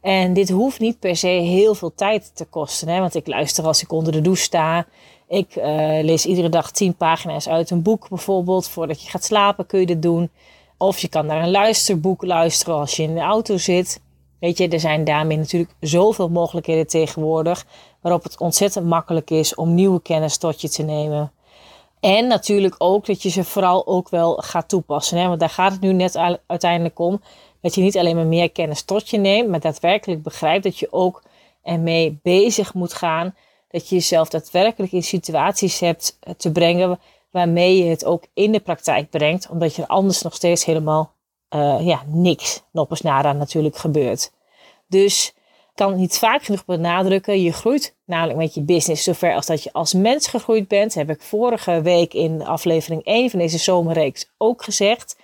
En 0.00 0.32
dit 0.32 0.50
hoeft 0.50 0.80
niet 0.80 0.98
per 0.98 1.16
se 1.16 1.26
heel 1.26 1.74
veel 1.74 1.94
tijd 1.94 2.30
te 2.34 2.44
kosten. 2.44 2.88
Hè? 2.88 3.00
Want 3.00 3.14
ik 3.14 3.26
luister 3.26 3.64
als 3.64 3.82
ik 3.82 3.92
onder 3.92 4.12
de 4.12 4.20
douche 4.20 4.42
sta. 4.42 4.86
Ik 5.28 5.56
uh, 5.56 5.64
lees 6.02 6.26
iedere 6.26 6.48
dag 6.48 6.70
tien 6.70 6.94
pagina's 6.94 7.48
uit 7.48 7.70
een 7.70 7.82
boek 7.82 8.08
bijvoorbeeld. 8.08 8.68
Voordat 8.68 9.02
je 9.02 9.10
gaat 9.10 9.24
slapen 9.24 9.66
kun 9.66 9.80
je 9.80 9.86
dit 9.86 10.02
doen. 10.02 10.30
Of 10.82 10.98
je 10.98 11.08
kan 11.08 11.26
naar 11.26 11.42
een 11.42 11.50
luisterboek 11.50 12.22
luisteren 12.22 12.74
als 12.74 12.96
je 12.96 13.02
in 13.02 13.14
de 13.14 13.20
auto 13.20 13.56
zit. 13.56 14.00
Weet 14.38 14.58
je, 14.58 14.68
er 14.68 14.80
zijn 14.80 15.04
daarmee 15.04 15.36
natuurlijk 15.36 15.72
zoveel 15.80 16.28
mogelijkheden 16.28 16.86
tegenwoordig. 16.86 17.66
Waarop 18.00 18.22
het 18.22 18.38
ontzettend 18.38 18.86
makkelijk 18.86 19.30
is 19.30 19.54
om 19.54 19.74
nieuwe 19.74 20.02
kennis 20.02 20.36
tot 20.36 20.60
je 20.60 20.68
te 20.68 20.82
nemen. 20.82 21.32
En 22.00 22.26
natuurlijk 22.26 22.74
ook 22.78 23.06
dat 23.06 23.22
je 23.22 23.28
ze 23.28 23.44
vooral 23.44 23.86
ook 23.86 24.08
wel 24.08 24.36
gaat 24.36 24.68
toepassen. 24.68 25.18
Hè? 25.18 25.28
Want 25.28 25.40
daar 25.40 25.48
gaat 25.48 25.72
het 25.72 25.80
nu 25.80 25.92
net 25.92 26.16
uiteindelijk 26.46 26.98
om. 26.98 27.20
Dat 27.60 27.74
je 27.74 27.82
niet 27.82 27.98
alleen 27.98 28.16
maar 28.16 28.26
meer 28.26 28.50
kennis 28.50 28.82
tot 28.82 29.08
je 29.08 29.18
neemt, 29.18 29.48
maar 29.48 29.60
daadwerkelijk 29.60 30.22
begrijpt 30.22 30.64
dat 30.64 30.78
je 30.78 30.92
ook 30.92 31.22
ermee 31.62 32.18
bezig 32.22 32.74
moet 32.74 32.92
gaan. 32.92 33.34
Dat 33.68 33.88
je 33.88 33.94
jezelf 33.94 34.28
daadwerkelijk 34.28 34.92
in 34.92 35.02
situaties 35.02 35.80
hebt 35.80 36.16
eh, 36.20 36.34
te 36.34 36.52
brengen 36.52 36.98
waarmee 37.30 37.84
je 37.84 37.90
het 37.90 38.04
ook 38.04 38.24
in 38.34 38.52
de 38.52 38.60
praktijk 38.60 39.10
brengt. 39.10 39.48
Omdat 39.48 39.74
je 39.74 39.82
er 39.82 39.88
anders 39.88 40.22
nog 40.22 40.34
steeds 40.34 40.64
helemaal 40.64 41.12
uh, 41.54 41.78
ja, 41.80 42.02
niks, 42.06 42.62
nog 42.72 42.90
eens 42.90 43.00
nada 43.00 43.32
natuurlijk 43.32 43.76
gebeurt. 43.76 44.32
Dus 44.86 45.34
kan 45.74 45.90
het 45.90 45.98
niet 45.98 46.18
vaak 46.18 46.42
genoeg 46.42 46.64
benadrukken. 46.64 47.42
Je 47.42 47.52
groeit 47.52 47.96
namelijk 48.04 48.38
met 48.38 48.54
je 48.54 48.60
business 48.60 49.04
zover 49.04 49.34
als 49.34 49.46
dat 49.46 49.62
je 49.62 49.72
als 49.72 49.94
mens 49.94 50.26
gegroeid 50.26 50.68
bent. 50.68 50.94
heb 50.94 51.10
ik 51.10 51.22
vorige 51.22 51.82
week 51.82 52.14
in 52.14 52.44
aflevering 52.44 53.04
1 53.04 53.30
van 53.30 53.38
deze 53.38 53.58
zomerreeks 53.58 54.30
ook 54.38 54.62
gezegd. 54.62 55.16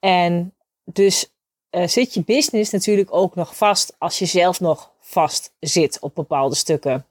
En 0.00 0.54
dus 0.84 1.32
uh, 1.70 1.86
zit 1.86 2.14
je 2.14 2.22
business 2.24 2.70
natuurlijk 2.70 3.14
ook 3.14 3.34
nog 3.34 3.56
vast 3.56 3.94
als 3.98 4.18
je 4.18 4.26
zelf 4.26 4.60
nog 4.60 4.90
vast 5.00 5.54
zit 5.60 5.98
op 6.00 6.14
bepaalde 6.14 6.54
stukken. 6.54 7.06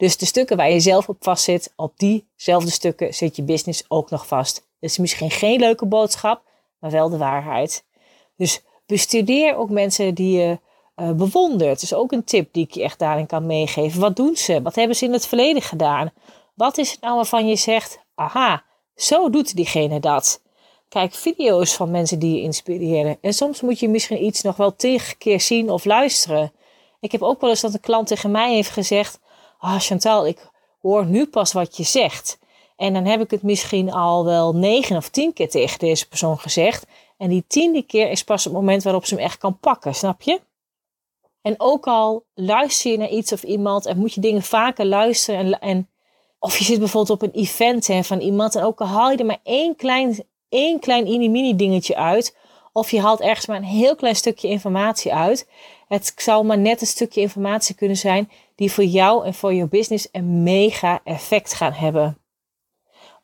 Dus 0.00 0.16
de 0.16 0.26
stukken 0.26 0.56
waar 0.56 0.70
je 0.70 0.80
zelf 0.80 1.08
op 1.08 1.16
vast 1.20 1.44
zit, 1.44 1.72
op 1.76 1.92
diezelfde 1.96 2.70
stukken 2.70 3.14
zit 3.14 3.36
je 3.36 3.42
business 3.42 3.84
ook 3.88 4.10
nog 4.10 4.26
vast. 4.26 4.54
Dat 4.54 4.90
is 4.90 4.98
misschien 4.98 5.30
geen 5.30 5.58
leuke 5.58 5.86
boodschap, 5.86 6.42
maar 6.78 6.90
wel 6.90 7.08
de 7.08 7.16
waarheid. 7.16 7.84
Dus 8.36 8.62
bestudeer 8.86 9.56
ook 9.56 9.70
mensen 9.70 10.14
die 10.14 10.38
je 10.38 10.58
uh, 10.96 11.10
bewondert. 11.12 11.70
Dat 11.70 11.82
is 11.82 11.94
ook 11.94 12.12
een 12.12 12.24
tip 12.24 12.52
die 12.52 12.64
ik 12.64 12.74
je 12.74 12.82
echt 12.82 12.98
daarin 12.98 13.26
kan 13.26 13.46
meegeven. 13.46 14.00
Wat 14.00 14.16
doen 14.16 14.36
ze? 14.36 14.62
Wat 14.62 14.74
hebben 14.74 14.96
ze 14.96 15.04
in 15.04 15.12
het 15.12 15.26
verleden 15.26 15.62
gedaan? 15.62 16.12
Wat 16.54 16.78
is 16.78 16.90
het 16.90 17.00
nou 17.00 17.14
waarvan 17.14 17.48
je 17.48 17.56
zegt, 17.56 18.00
aha, 18.14 18.64
zo 18.94 19.30
doet 19.30 19.56
diegene 19.56 20.00
dat. 20.00 20.42
Kijk 20.88 21.14
video's 21.14 21.74
van 21.74 21.90
mensen 21.90 22.18
die 22.18 22.36
je 22.36 22.42
inspireren. 22.42 23.18
En 23.20 23.32
soms 23.32 23.60
moet 23.60 23.78
je 23.78 23.88
misschien 23.88 24.24
iets 24.24 24.42
nog 24.42 24.56
wel 24.56 24.76
tegen 24.76 25.18
keer 25.18 25.40
zien 25.40 25.70
of 25.70 25.84
luisteren. 25.84 26.52
Ik 27.00 27.12
heb 27.12 27.22
ook 27.22 27.40
wel 27.40 27.50
eens 27.50 27.60
dat 27.60 27.74
een 27.74 27.80
klant 27.80 28.06
tegen 28.06 28.30
mij 28.30 28.54
heeft 28.54 28.70
gezegd: 28.70 29.20
Ah, 29.60 29.78
Chantal, 29.78 30.26
ik 30.26 30.50
hoor 30.80 31.06
nu 31.06 31.26
pas 31.26 31.52
wat 31.52 31.76
je 31.76 31.82
zegt. 31.82 32.38
En 32.76 32.92
dan 32.92 33.04
heb 33.04 33.20
ik 33.20 33.30
het 33.30 33.42
misschien 33.42 33.92
al 33.92 34.24
wel 34.24 34.54
negen 34.54 34.96
of 34.96 35.08
tien 35.08 35.32
keer 35.32 35.50
tegen 35.50 35.78
deze 35.78 36.08
persoon 36.08 36.38
gezegd. 36.38 36.86
En 37.16 37.28
die 37.28 37.44
tiende 37.46 37.82
keer 37.82 38.10
is 38.10 38.24
pas 38.24 38.44
het 38.44 38.52
moment 38.52 38.82
waarop 38.82 39.06
ze 39.06 39.14
hem 39.14 39.24
echt 39.24 39.38
kan 39.38 39.58
pakken, 39.58 39.94
snap 39.94 40.22
je? 40.22 40.40
En 41.42 41.54
ook 41.58 41.86
al 41.86 42.24
luister 42.34 42.90
je 42.90 42.96
naar 42.96 43.08
iets 43.08 43.32
of 43.32 43.42
iemand 43.42 43.86
en 43.86 43.98
moet 43.98 44.14
je 44.14 44.20
dingen 44.20 44.42
vaker 44.42 44.86
luisteren. 44.86 45.40
En, 45.40 45.60
en 45.60 45.88
of 46.38 46.58
je 46.58 46.64
zit 46.64 46.78
bijvoorbeeld 46.78 47.22
op 47.22 47.28
een 47.28 47.40
event 47.40 47.86
hè, 47.86 48.02
van 48.02 48.20
iemand 48.20 48.54
en 48.54 48.62
ook 48.62 48.80
al 48.80 48.86
haal 48.86 49.10
je 49.10 49.16
er 49.16 49.26
maar 49.26 49.40
één 49.42 49.76
klein, 49.76 50.24
één 50.48 50.78
klein 50.78 51.04
mini 51.04 51.56
dingetje 51.56 51.96
uit. 51.96 52.36
Of 52.72 52.90
je 52.90 53.00
haalt 53.00 53.20
ergens 53.20 53.46
maar 53.46 53.56
een 53.56 53.64
heel 53.64 53.94
klein 53.94 54.16
stukje 54.16 54.48
informatie 54.48 55.14
uit. 55.14 55.48
Het 55.90 56.12
zou 56.16 56.44
maar 56.44 56.58
net 56.58 56.80
een 56.80 56.86
stukje 56.86 57.20
informatie 57.20 57.74
kunnen 57.74 57.96
zijn 57.96 58.30
die 58.54 58.72
voor 58.72 58.84
jou 58.84 59.26
en 59.26 59.34
voor 59.34 59.54
je 59.54 59.68
business 59.68 60.08
een 60.12 60.42
mega 60.42 61.00
effect 61.04 61.54
gaan 61.54 61.72
hebben. 61.72 62.18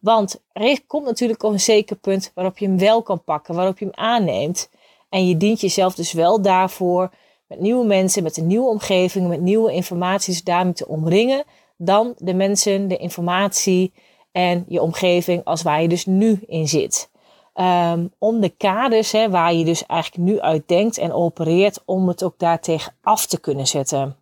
Want 0.00 0.42
er 0.52 0.84
komt 0.86 1.04
natuurlijk 1.04 1.42
op 1.42 1.52
een 1.52 1.60
zeker 1.60 1.96
punt 1.96 2.30
waarop 2.34 2.58
je 2.58 2.66
hem 2.66 2.78
wel 2.78 3.02
kan 3.02 3.24
pakken, 3.24 3.54
waarop 3.54 3.78
je 3.78 3.84
hem 3.84 3.94
aanneemt. 3.94 4.70
En 5.08 5.28
je 5.28 5.36
dient 5.36 5.60
jezelf 5.60 5.94
dus 5.94 6.12
wel 6.12 6.42
daarvoor 6.42 7.10
met 7.46 7.60
nieuwe 7.60 7.86
mensen, 7.86 8.22
met 8.22 8.36
een 8.36 8.46
nieuwe 8.46 8.68
omgeving, 8.68 9.28
met 9.28 9.40
nieuwe 9.40 9.72
informaties 9.72 10.42
daarmee 10.42 10.72
te 10.72 10.88
omringen. 10.88 11.44
Dan 11.76 12.14
de 12.18 12.34
mensen, 12.34 12.88
de 12.88 12.96
informatie 12.96 13.92
en 14.32 14.64
je 14.68 14.80
omgeving 14.80 15.44
als 15.44 15.62
waar 15.62 15.82
je 15.82 15.88
dus 15.88 16.06
nu 16.06 16.40
in 16.46 16.68
zit. 16.68 17.10
Um, 17.60 18.12
om 18.18 18.40
de 18.40 18.48
kaders 18.48 19.12
hè, 19.12 19.30
waar 19.30 19.54
je 19.54 19.64
dus 19.64 19.86
eigenlijk 19.86 20.30
nu 20.30 20.40
uit 20.40 20.68
denkt 20.68 20.98
en 20.98 21.12
opereert, 21.12 21.82
om 21.84 22.08
het 22.08 22.22
ook 22.22 22.38
daartegen 22.38 22.92
af 23.02 23.26
te 23.26 23.40
kunnen 23.40 23.66
zetten. 23.66 24.16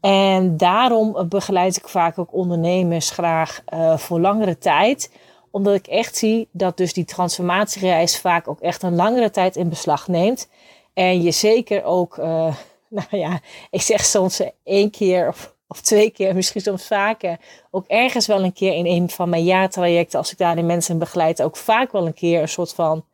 En 0.00 0.56
daarom 0.56 1.28
begeleid 1.28 1.76
ik 1.76 1.88
vaak 1.88 2.18
ook 2.18 2.34
ondernemers 2.34 3.10
graag 3.10 3.62
uh, 3.74 3.96
voor 3.96 4.20
langere 4.20 4.58
tijd. 4.58 5.12
Omdat 5.50 5.74
ik 5.74 5.86
echt 5.86 6.16
zie 6.16 6.48
dat 6.52 6.76
dus 6.76 6.92
die 6.92 7.04
transformatiereis 7.04 8.20
vaak 8.20 8.48
ook 8.48 8.60
echt 8.60 8.82
een 8.82 8.94
langere 8.94 9.30
tijd 9.30 9.56
in 9.56 9.68
beslag 9.68 10.08
neemt. 10.08 10.48
En 10.94 11.22
je 11.22 11.30
zeker 11.30 11.84
ook, 11.84 12.16
uh, 12.16 12.24
nou 12.88 13.06
ja, 13.10 13.40
ik 13.70 13.82
zeg 13.82 14.04
soms 14.04 14.42
één 14.64 14.90
keer 14.90 15.28
of, 15.28 15.54
of, 15.70 15.80
twee 15.80 16.10
keer, 16.10 16.34
misschien 16.40 16.60
soms 16.60 16.86
vaker, 16.86 17.38
ook 17.70 17.86
ergens 17.86 18.26
wel 18.26 18.44
een 18.44 18.52
keer 18.52 18.74
in 18.74 18.86
een 18.86 19.10
van 19.10 19.28
mijn 19.28 19.44
jaartrajecten, 19.44 20.18
als 20.18 20.32
ik 20.32 20.38
daar 20.38 20.56
de 20.56 20.62
mensen 20.62 20.98
begeleid, 20.98 21.42
ook 21.42 21.56
vaak 21.56 21.92
wel 21.92 22.06
een 22.06 22.14
keer 22.14 22.40
een 22.40 22.48
soort 22.48 22.72
van 22.72 23.04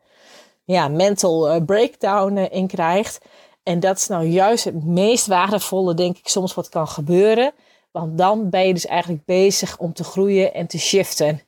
ja, 0.63 0.87
mental 0.87 1.55
uh, 1.55 1.65
breakdown 1.65 2.37
in 2.37 2.67
krijgt. 2.67 3.19
En 3.63 3.79
dat 3.79 3.97
is 3.97 4.07
nou 4.07 4.25
juist 4.25 4.63
het 4.63 4.85
meest 4.85 5.27
waardevolle, 5.27 5.93
denk 5.93 6.17
ik, 6.17 6.27
soms 6.27 6.53
wat 6.53 6.69
kan 6.69 6.87
gebeuren. 6.87 7.51
Want 7.91 8.17
dan 8.17 8.49
ben 8.49 8.67
je 8.67 8.73
dus 8.73 8.85
eigenlijk 8.85 9.25
bezig 9.25 9.77
om 9.77 9.93
te 9.93 10.03
groeien 10.03 10.53
en 10.53 10.67
te 10.67 10.79
shiften. 10.79 11.41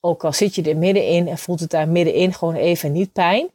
Ook 0.00 0.24
al 0.24 0.32
zit 0.32 0.54
je 0.54 0.62
er 0.62 0.76
middenin 0.76 1.28
en 1.28 1.38
voelt 1.38 1.60
het 1.60 1.70
daar 1.70 1.88
middenin 1.88 2.32
gewoon 2.32 2.54
even 2.54 2.92
niet 2.92 3.12
pijn. 3.12 3.50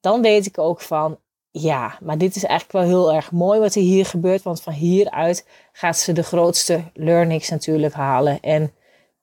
Dan 0.00 0.22
weet 0.22 0.46
ik 0.46 0.58
ook 0.58 0.80
van, 0.80 1.18
ja, 1.50 1.98
maar 2.00 2.18
dit 2.18 2.36
is 2.36 2.44
eigenlijk 2.44 2.72
wel 2.72 2.96
heel 2.96 3.14
erg 3.14 3.32
mooi 3.32 3.60
wat 3.60 3.74
er 3.74 3.80
hier 3.80 4.06
gebeurt. 4.06 4.42
Want 4.42 4.62
van 4.62 4.72
hieruit 4.72 5.46
gaat 5.72 5.98
ze 5.98 6.12
de 6.12 6.22
grootste 6.22 6.82
learnings 6.94 7.48
natuurlijk 7.48 7.94
halen. 7.94 8.40
En 8.40 8.72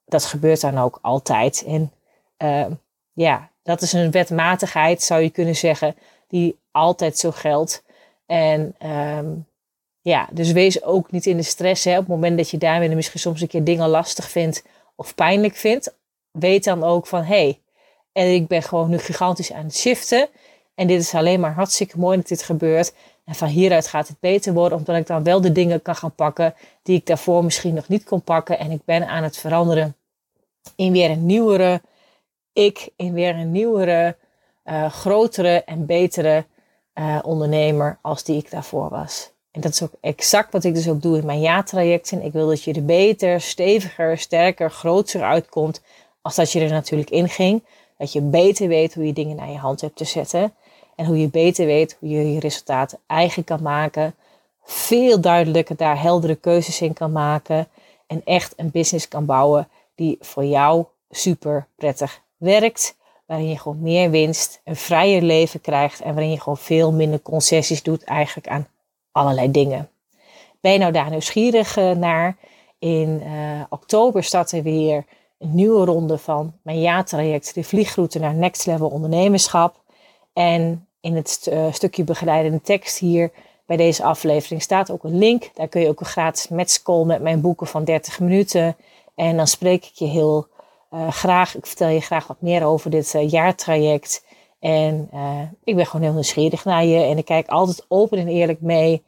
dat 0.05 0.25
gebeurt 0.25 0.61
dan 0.61 0.77
ook 0.77 0.99
altijd. 1.01 1.63
En 1.67 1.91
uh, 2.37 2.65
ja, 3.13 3.49
dat 3.63 3.81
is 3.81 3.93
een 3.93 4.11
wetmatigheid, 4.11 5.03
zou 5.03 5.21
je 5.21 5.29
kunnen 5.29 5.55
zeggen, 5.55 5.95
die 6.27 6.59
altijd 6.71 7.17
zo 7.17 7.31
geldt. 7.31 7.83
En 8.25 8.75
um, 8.85 9.45
ja, 10.01 10.27
dus 10.31 10.51
wees 10.51 10.83
ook 10.83 11.11
niet 11.11 11.25
in 11.25 11.37
de 11.37 11.43
stress. 11.43 11.83
Hè, 11.83 11.91
op 11.91 11.97
het 11.97 12.07
moment 12.07 12.37
dat 12.37 12.49
je 12.49 12.57
daarmee 12.57 12.95
misschien 12.95 13.19
soms 13.19 13.41
een 13.41 13.47
keer 13.47 13.63
dingen 13.63 13.89
lastig 13.89 14.29
vindt 14.29 14.63
of 14.95 15.15
pijnlijk 15.15 15.55
vindt. 15.55 15.95
Weet 16.31 16.63
dan 16.63 16.83
ook 16.83 17.07
van, 17.07 17.23
hé, 17.23 17.25
hey, 17.25 17.59
en 18.11 18.33
ik 18.33 18.47
ben 18.47 18.63
gewoon 18.63 18.89
nu 18.89 18.97
gigantisch 18.97 19.51
aan 19.51 19.63
het 19.63 19.75
shiften. 19.75 20.27
En 20.75 20.87
dit 20.87 21.01
is 21.01 21.13
alleen 21.13 21.39
maar 21.39 21.53
hartstikke 21.53 21.99
mooi 21.99 22.17
dat 22.17 22.27
dit 22.27 22.43
gebeurt. 22.43 22.93
En 23.25 23.35
van 23.35 23.47
hieruit 23.47 23.87
gaat 23.87 24.07
het 24.07 24.19
beter 24.19 24.53
worden, 24.53 24.77
omdat 24.77 24.95
ik 24.95 25.07
dan 25.07 25.23
wel 25.23 25.41
de 25.41 25.51
dingen 25.51 25.81
kan 25.81 25.95
gaan 25.95 26.15
pakken 26.15 26.53
die 26.83 26.97
ik 26.97 27.05
daarvoor 27.05 27.43
misschien 27.43 27.73
nog 27.73 27.87
niet 27.87 28.03
kon 28.03 28.21
pakken. 28.21 28.59
En 28.59 28.71
ik 28.71 28.81
ben 28.85 29.07
aan 29.07 29.23
het 29.23 29.37
veranderen 29.37 29.95
in 30.75 30.91
weer 30.91 31.09
een 31.09 31.25
nieuwere 31.25 31.81
ik, 32.55 32.89
in 32.95 33.13
weer 33.13 33.35
een 33.35 33.51
nieuwere, 33.51 34.15
uh, 34.65 34.89
grotere 34.91 35.63
en 35.63 35.85
betere 35.85 36.45
uh, 36.93 37.19
ondernemer 37.23 37.97
als 38.01 38.23
die 38.23 38.37
ik 38.37 38.51
daarvoor 38.51 38.89
was. 38.89 39.31
En 39.51 39.61
dat 39.61 39.71
is 39.71 39.83
ook 39.83 39.93
exact 40.01 40.51
wat 40.51 40.63
ik 40.63 40.73
dus 40.73 40.89
ook 40.89 41.01
doe 41.01 41.17
in 41.17 41.25
mijn 41.25 41.39
ja-trajecten. 41.39 42.21
Ik 42.21 42.31
wil 42.31 42.47
dat 42.47 42.63
je 42.63 42.73
er 42.73 42.85
beter, 42.85 43.41
steviger, 43.41 44.17
sterker, 44.17 44.71
groter 44.71 45.23
uitkomt 45.23 45.81
als 46.21 46.35
dat 46.35 46.51
je 46.51 46.59
er 46.59 46.69
natuurlijk 46.69 47.09
in 47.09 47.29
ging. 47.29 47.63
Dat 47.97 48.13
je 48.13 48.21
beter 48.21 48.67
weet 48.67 48.93
hoe 48.93 49.05
je 49.05 49.13
dingen 49.13 49.35
naar 49.35 49.51
je 49.51 49.57
hand 49.57 49.81
hebt 49.81 49.95
te 49.95 50.05
zetten. 50.05 50.53
En 50.95 51.05
hoe 51.05 51.19
je 51.19 51.27
beter 51.27 51.65
weet 51.65 51.97
hoe 51.99 52.09
je 52.09 52.33
je 52.33 52.39
resultaten 52.39 52.99
eigen 53.07 53.43
kan 53.43 53.61
maken. 53.61 54.15
Veel 54.63 55.21
duidelijker 55.21 55.75
daar 55.75 56.01
heldere 56.01 56.35
keuzes 56.35 56.81
in 56.81 56.93
kan 56.93 57.11
maken. 57.11 57.67
En 58.07 58.21
echt 58.25 58.53
een 58.55 58.71
business 58.71 59.07
kan 59.07 59.25
bouwen 59.25 59.67
die 59.95 60.17
voor 60.19 60.45
jou 60.45 60.85
super 61.09 61.67
prettig 61.75 62.21
werkt. 62.37 62.95
Waarin 63.25 63.49
je 63.49 63.59
gewoon 63.59 63.81
meer 63.81 64.09
winst, 64.09 64.61
een 64.63 64.75
vrijer 64.75 65.21
leven 65.21 65.61
krijgt. 65.61 66.01
En 66.01 66.13
waarin 66.13 66.31
je 66.31 66.39
gewoon 66.39 66.57
veel 66.57 66.91
minder 66.91 67.21
concessies 67.21 67.83
doet 67.83 68.03
eigenlijk 68.03 68.47
aan 68.47 68.67
allerlei 69.11 69.51
dingen. 69.51 69.89
Ben 70.61 70.71
je 70.71 70.79
nou 70.79 70.91
daar 70.91 71.09
nieuwsgierig 71.09 71.77
eh, 71.77 71.91
naar? 71.91 72.37
In 72.79 73.21
uh, 73.25 73.61
oktober 73.69 74.23
starten 74.23 74.57
we 74.57 74.63
weer 74.63 75.05
een 75.37 75.55
nieuwe 75.55 75.85
ronde 75.85 76.17
van 76.17 76.53
mijn 76.61 76.79
ja-traject, 76.79 77.53
de 77.53 77.63
vliegroute 77.63 78.19
naar 78.19 78.33
Next 78.33 78.65
Level 78.65 78.87
Ondernemerschap. 78.87 79.83
En 80.33 80.84
in 81.05 81.15
het 81.15 81.47
uh, 81.49 81.73
stukje 81.73 82.03
begeleidende 82.03 82.61
tekst 82.61 82.97
hier 82.97 83.31
bij 83.65 83.77
deze 83.77 84.03
aflevering 84.03 84.61
staat 84.61 84.91
ook 84.91 85.03
een 85.03 85.17
link. 85.17 85.49
Daar 85.53 85.67
kun 85.67 85.81
je 85.81 85.89
ook 85.89 85.99
een 85.99 86.05
gratis 86.05 86.47
matchcall 86.47 87.03
met 87.03 87.21
mijn 87.21 87.41
boeken 87.41 87.67
van 87.67 87.83
30 87.83 88.19
minuten. 88.19 88.75
En 89.15 89.37
dan 89.37 89.47
spreek 89.47 89.85
ik 89.85 89.93
je 89.93 90.05
heel 90.05 90.47
uh, 90.93 91.11
graag, 91.11 91.55
ik 91.55 91.65
vertel 91.65 91.87
je 91.87 92.01
graag 92.01 92.27
wat 92.27 92.41
meer 92.41 92.65
over 92.65 92.89
dit 92.89 93.13
uh, 93.13 93.29
jaartraject. 93.29 94.25
En 94.59 95.09
ik 95.63 95.75
ben 95.75 95.85
gewoon 95.85 96.05
heel 96.05 96.13
nieuwsgierig 96.13 96.65
naar 96.65 96.85
je. 96.85 97.03
En 97.03 97.17
ik 97.17 97.25
kijk 97.25 97.47
altijd 97.47 97.85
open 97.87 98.17
en 98.17 98.27
eerlijk 98.27 98.61
mee 98.61 99.03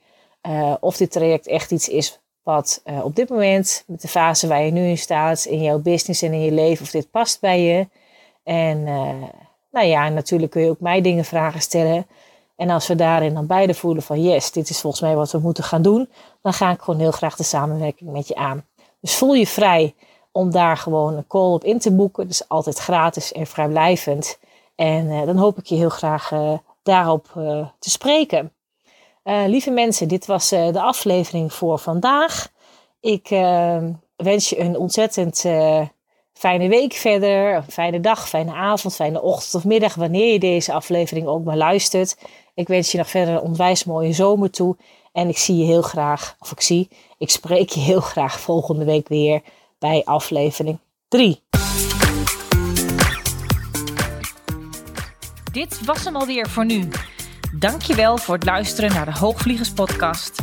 of 0.80 0.98
dit 0.98 1.12
traject 1.12 1.48
echt 1.48 1.72
iets 1.72 1.90
is 1.90 2.20
wat 2.44 2.84
op 3.04 3.16
dit 3.16 3.30
moment, 3.30 3.84
met 3.88 4.02
de 4.02 4.08
fase 4.08 4.48
waar 4.48 4.64
je 4.64 4.72
nu 4.72 4.88
in 4.88 4.98
staat, 4.98 5.46
in 5.46 5.62
jouw 5.62 5.80
business 5.80 6.22
en 6.22 6.34
in 6.34 6.42
je 6.42 6.52
leven, 6.52 6.84
of 6.84 6.92
dit 6.92 7.12
past 7.12 7.40
bij 7.40 7.62
je. 7.62 7.88
En 8.44 8.88
nou 9.78 9.90
ja, 9.90 10.10
natuurlijk 10.10 10.52
kun 10.52 10.62
je 10.62 10.70
ook 10.70 10.80
mij 10.80 11.02
dingen 11.02 11.26
vragen 11.26 11.62
stellen. 11.62 12.08
En 12.56 12.70
als 12.70 12.88
we 12.88 12.96
daarin 12.96 13.34
dan 13.34 13.48
beide 13.48 13.74
voelen 13.74 14.04
van 14.04 14.22
yes, 14.22 14.52
dit 14.52 14.70
is 14.70 14.82
volgens 14.82 15.02
mij 15.02 15.16
wat 15.16 15.32
we 15.32 15.38
moeten 15.38 15.64
gaan 15.64 15.82
doen, 15.82 16.10
dan 16.42 16.54
ga 16.54 16.72
ik 16.72 16.82
gewoon 16.82 17.00
heel 17.00 17.12
graag 17.12 17.36
de 17.36 17.44
samenwerking 17.44 18.12
met 18.12 18.28
je 18.28 18.36
aan. 18.36 18.66
Dus 19.00 19.16
voel 19.16 19.34
je 19.34 19.48
vrij 19.48 19.96
om 20.32 20.52
daar 20.52 20.78
gewoon 20.78 21.18
een 21.18 21.28
call 21.28 21.54
op 21.54 21.64
in 21.64 21.80
te 21.80 21.96
boeken. 21.96 22.28
Dus 22.28 22.50
altijd 22.50 22.78
gratis 22.78 23.32
en 23.32 23.48
vrijblijvend. 23.48 24.40
En 24.76 25.06
uh, 25.06 25.26
dan 25.26 25.38
hoop 25.38 25.58
ik 25.58 25.66
je 25.66 25.76
heel 25.76 25.90
graag 25.90 26.32
uh, 26.32 26.54
daarop 26.84 27.28
uh, 27.38 27.68
te 27.80 27.90
spreken. 27.90 28.52
lieve 29.24 29.72
mensen, 29.72 30.08
dit 30.08 30.26
was 30.26 30.50
de 30.50 30.82
aflevering 30.82 31.54
voor 31.54 31.80
vandaag. 31.80 32.48
Ik 33.00 33.28
wens 34.16 34.50
je 34.50 34.60
een 34.60 34.78
ontzettend 34.78 35.46
fijne 36.38 36.68
week 36.68 36.94
verder, 36.94 37.64
fijne 37.70 38.00
dag, 38.00 38.30
fijne 38.30 38.54
avond, 38.54 38.96
fijne 38.96 39.22
ochtend 39.22 39.56
of 39.56 39.64
middag, 39.64 39.96
wanneer 39.96 40.34
je 40.34 40.40
deze 40.40 40.74
aflevering 40.74 41.28
ook 41.28 41.44
maar 41.44 41.58
luistert. 41.58 42.18
Ik 42.54 42.68
wens 42.68 42.92
je 42.92 42.98
nog 42.98 43.10
verder 43.10 43.34
een 43.34 43.42
onwijs 43.42 43.84
mooie 43.84 44.14
zomer 44.14 44.52
toe. 44.52 44.78
En 45.12 45.30
ik 45.30 45.38
zie 45.38 45.58
je 45.58 45.66
heel 45.66 45.82
graag, 45.82 46.36
of 46.40 46.52
ik 46.52 46.62
zie, 46.62 46.90
ik 47.18 47.30
spreek 47.30 47.70
je 47.70 47.80
heel 47.80 48.00
graag 48.00 48.40
volgende 48.40 48.86
week 48.86 49.08
weer 49.08 49.42
bij 49.80 50.02
aflevering 50.06 50.80
3. 51.08 51.42
Dit 55.52 55.86
was 55.86 56.04
hem 56.04 56.16
alweer 56.16 56.50
voor 56.50 56.66
nu. 56.66 56.90
Dankjewel 57.60 58.18
voor 58.18 58.36
het 58.36 58.46
luisteren 58.46 58.94
naar 58.94 59.06
de 59.06 59.20
Hoogvliegers 59.20 59.74
podcast. 59.74 60.36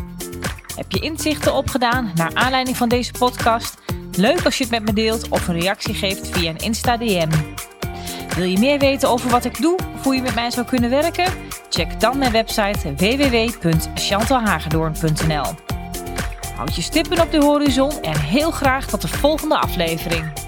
Heb 0.77 0.93
je 0.93 1.01
inzichten 1.01 1.55
opgedaan 1.55 2.13
naar 2.15 2.35
aanleiding 2.35 2.77
van 2.77 2.89
deze 2.89 3.13
podcast? 3.13 3.84
Leuk 4.17 4.45
als 4.45 4.59
je 4.59 4.65
het 4.65 4.73
met 4.73 4.85
me 4.85 4.93
deelt 4.93 5.29
of 5.29 5.49
een 5.49 5.61
reactie 5.61 5.95
geeft 5.95 6.29
via 6.29 6.51
een 6.51 6.57
Insta 6.57 6.97
DM. 6.97 7.31
Wil 8.37 8.45
je 8.45 8.59
meer 8.59 8.79
weten 8.79 9.09
over 9.09 9.31
wat 9.31 9.45
ik 9.45 9.61
doe 9.61 9.79
of 9.95 10.05
hoe 10.05 10.15
je 10.15 10.23
met 10.23 10.35
mij 10.35 10.51
zou 10.51 10.67
kunnen 10.67 10.91
werken? 10.91 11.33
Check 11.69 12.01
dan 12.01 12.19
mijn 12.19 12.33
website 12.33 12.95
www.chantalhagedoorn.nl 12.97 15.55
Houd 16.57 16.77
je 16.77 16.83
stippen 16.83 17.21
op 17.21 17.31
de 17.31 17.39
horizon 17.39 18.03
en 18.03 18.21
heel 18.21 18.51
graag 18.51 18.87
tot 18.87 19.03
de 19.03 19.09
volgende 19.09 19.59
aflevering. 19.59 20.44